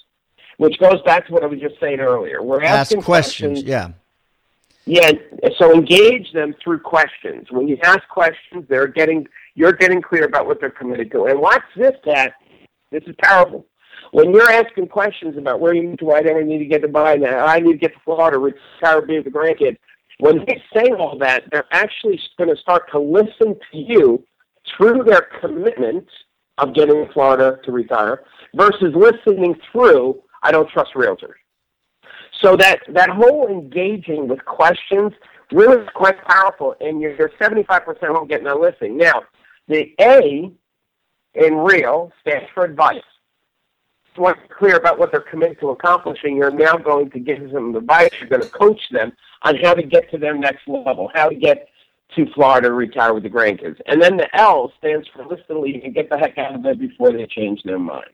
[0.57, 2.41] which goes back to what I was just saying earlier.
[2.41, 3.63] We're Ask asking questions.
[3.63, 3.91] Yeah.
[4.85, 5.11] yeah,
[5.57, 7.47] so engage them through questions.
[7.51, 11.25] When you ask questions, they're getting you're getting clear about what they're committed to.
[11.25, 12.33] And watch this, Pat.
[12.91, 13.65] This is powerful.
[14.11, 16.81] When you're asking questions about where you need to, why do I need to get
[16.83, 19.77] to buy now, I need to get to Florida, retire, be with a grandkid.
[20.19, 24.23] When they say all that, they're actually going to start to listen to you
[24.77, 26.07] through their commitment
[26.57, 28.23] of getting to Florida to retire
[28.55, 31.33] versus listening through, I don't trust realtors.
[32.41, 35.11] So that, that whole engaging with questions
[35.51, 38.95] really is quite powerful, and you're, you're 75% home getting that listing.
[38.95, 39.23] Now,
[39.67, 40.51] the A
[41.33, 43.01] in real stands for advice.
[44.17, 47.75] Once you're clear about what they're committed to accomplishing, you're now going to give them
[47.75, 48.11] advice.
[48.19, 51.35] You're going to coach them on how to get to their next level, how to
[51.35, 51.67] get
[52.15, 53.79] to Florida retire with the grandkids.
[53.87, 56.63] And then the L stands for list and leave and get the heck out of
[56.63, 58.05] there before they change their mind.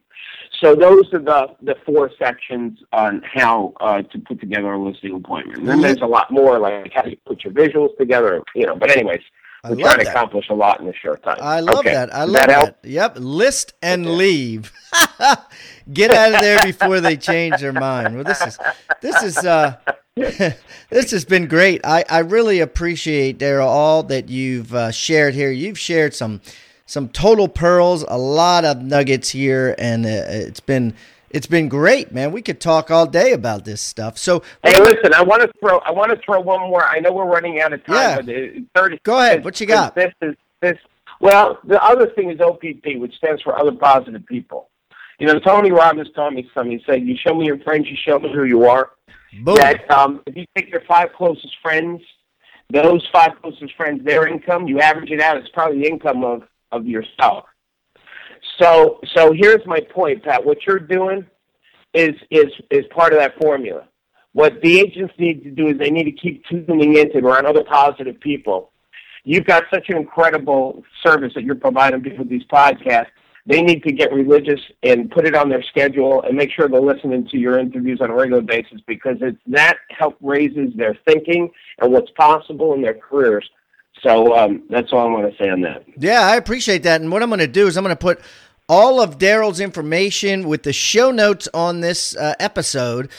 [0.62, 5.16] So those are the, the four sections on how uh, to put together a listing
[5.16, 5.59] appointment.
[5.59, 8.68] And then there's a lot more, like how do you put your visuals together, you
[8.68, 8.76] know.
[8.76, 9.22] But anyways,
[9.68, 11.38] we're trying to accomplish a lot in a short time.
[11.39, 11.93] I love okay.
[11.93, 12.14] that.
[12.14, 13.18] I love that, that, Yep.
[13.20, 14.16] List and okay.
[14.16, 14.72] leave.
[15.93, 18.16] Get out of there before they change their mind.
[18.16, 18.57] Well, this is
[19.01, 19.78] this is uh,
[20.16, 21.82] this has been great.
[21.84, 25.51] I, I really appreciate Darryl all that you've uh, shared here.
[25.51, 26.41] You've shared some
[26.92, 30.94] some total pearls, a lot of nuggets here, and uh, it's been
[31.30, 32.34] it's been great, man.
[32.34, 34.18] We could talk all day about this stuff.
[34.18, 36.84] So, hey, listen, I want to throw I want to throw one more.
[36.84, 38.28] I know we're running out of time.
[38.28, 38.60] Yeah.
[38.76, 39.00] Thirty.
[39.04, 39.46] Go ahead.
[39.46, 39.96] What you got?
[39.96, 40.78] This is this.
[41.22, 44.70] Well, the other thing is OPP, which stands for Other Positive People.
[45.18, 46.78] You know, Tony Robbins taught me something.
[46.78, 48.89] He said, "You show me your friends, you show me who you are."
[49.44, 49.56] Boom.
[49.56, 52.02] That um, if you take your five closest friends,
[52.70, 56.44] those five closest friends, their income, you average it out, it's probably the income of
[56.72, 57.45] of yourself.
[58.59, 60.43] So so here's my point, Pat.
[60.43, 61.26] What you're doing
[61.93, 63.88] is is is part of that formula.
[64.34, 67.63] What the agents need to do is they need to keep tuning into around other
[67.63, 68.72] positive people.
[69.24, 73.07] You've got such an incredible service that you're providing with these podcasts.
[73.45, 76.80] They need to get religious and put it on their schedule and make sure they're
[76.80, 81.49] listening to your interviews on a regular basis because it's that help raises their thinking
[81.80, 83.49] and what's possible in their careers.
[84.02, 85.84] So um, that's all I want to say on that.
[85.98, 87.02] Yeah, I appreciate that.
[87.02, 88.20] And what I'm going to do is I'm going to put
[88.68, 93.10] all of Darryl's information with the show notes on this uh, episode,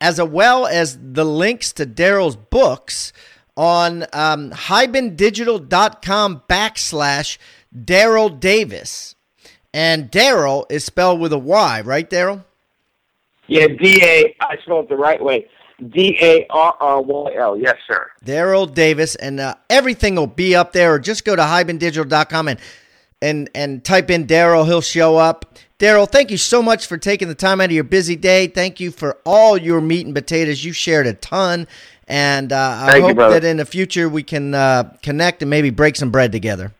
[0.00, 3.12] as well as the links to Darryl's books
[3.56, 7.38] on um, hibandigital.com backslash
[7.76, 9.14] Darryl Davis.
[9.72, 12.44] And Darryl is spelled with a Y, right, Darryl?
[13.46, 14.34] Yeah, D A.
[14.40, 15.48] I spelled it the right way.
[15.90, 17.58] D A R R Y L.
[17.58, 18.10] Yes, sir.
[18.24, 20.94] Darryl Davis, and uh, everything will be up there.
[20.94, 22.60] Or just go to hibandigital.com and
[23.20, 24.66] and and type in Darryl.
[24.66, 25.56] He'll show up.
[25.78, 28.46] Darryl, thank you so much for taking the time out of your busy day.
[28.46, 30.64] Thank you for all your meat and potatoes.
[30.64, 31.66] You shared a ton,
[32.06, 35.70] and uh, I hope you, that in the future we can uh, connect and maybe
[35.70, 36.72] break some bread together.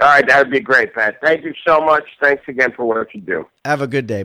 [0.00, 1.18] All right, that would be great, Pat.
[1.22, 2.04] Thank you so much.
[2.20, 3.46] Thanks again for what you do.
[3.64, 4.24] Have a good day.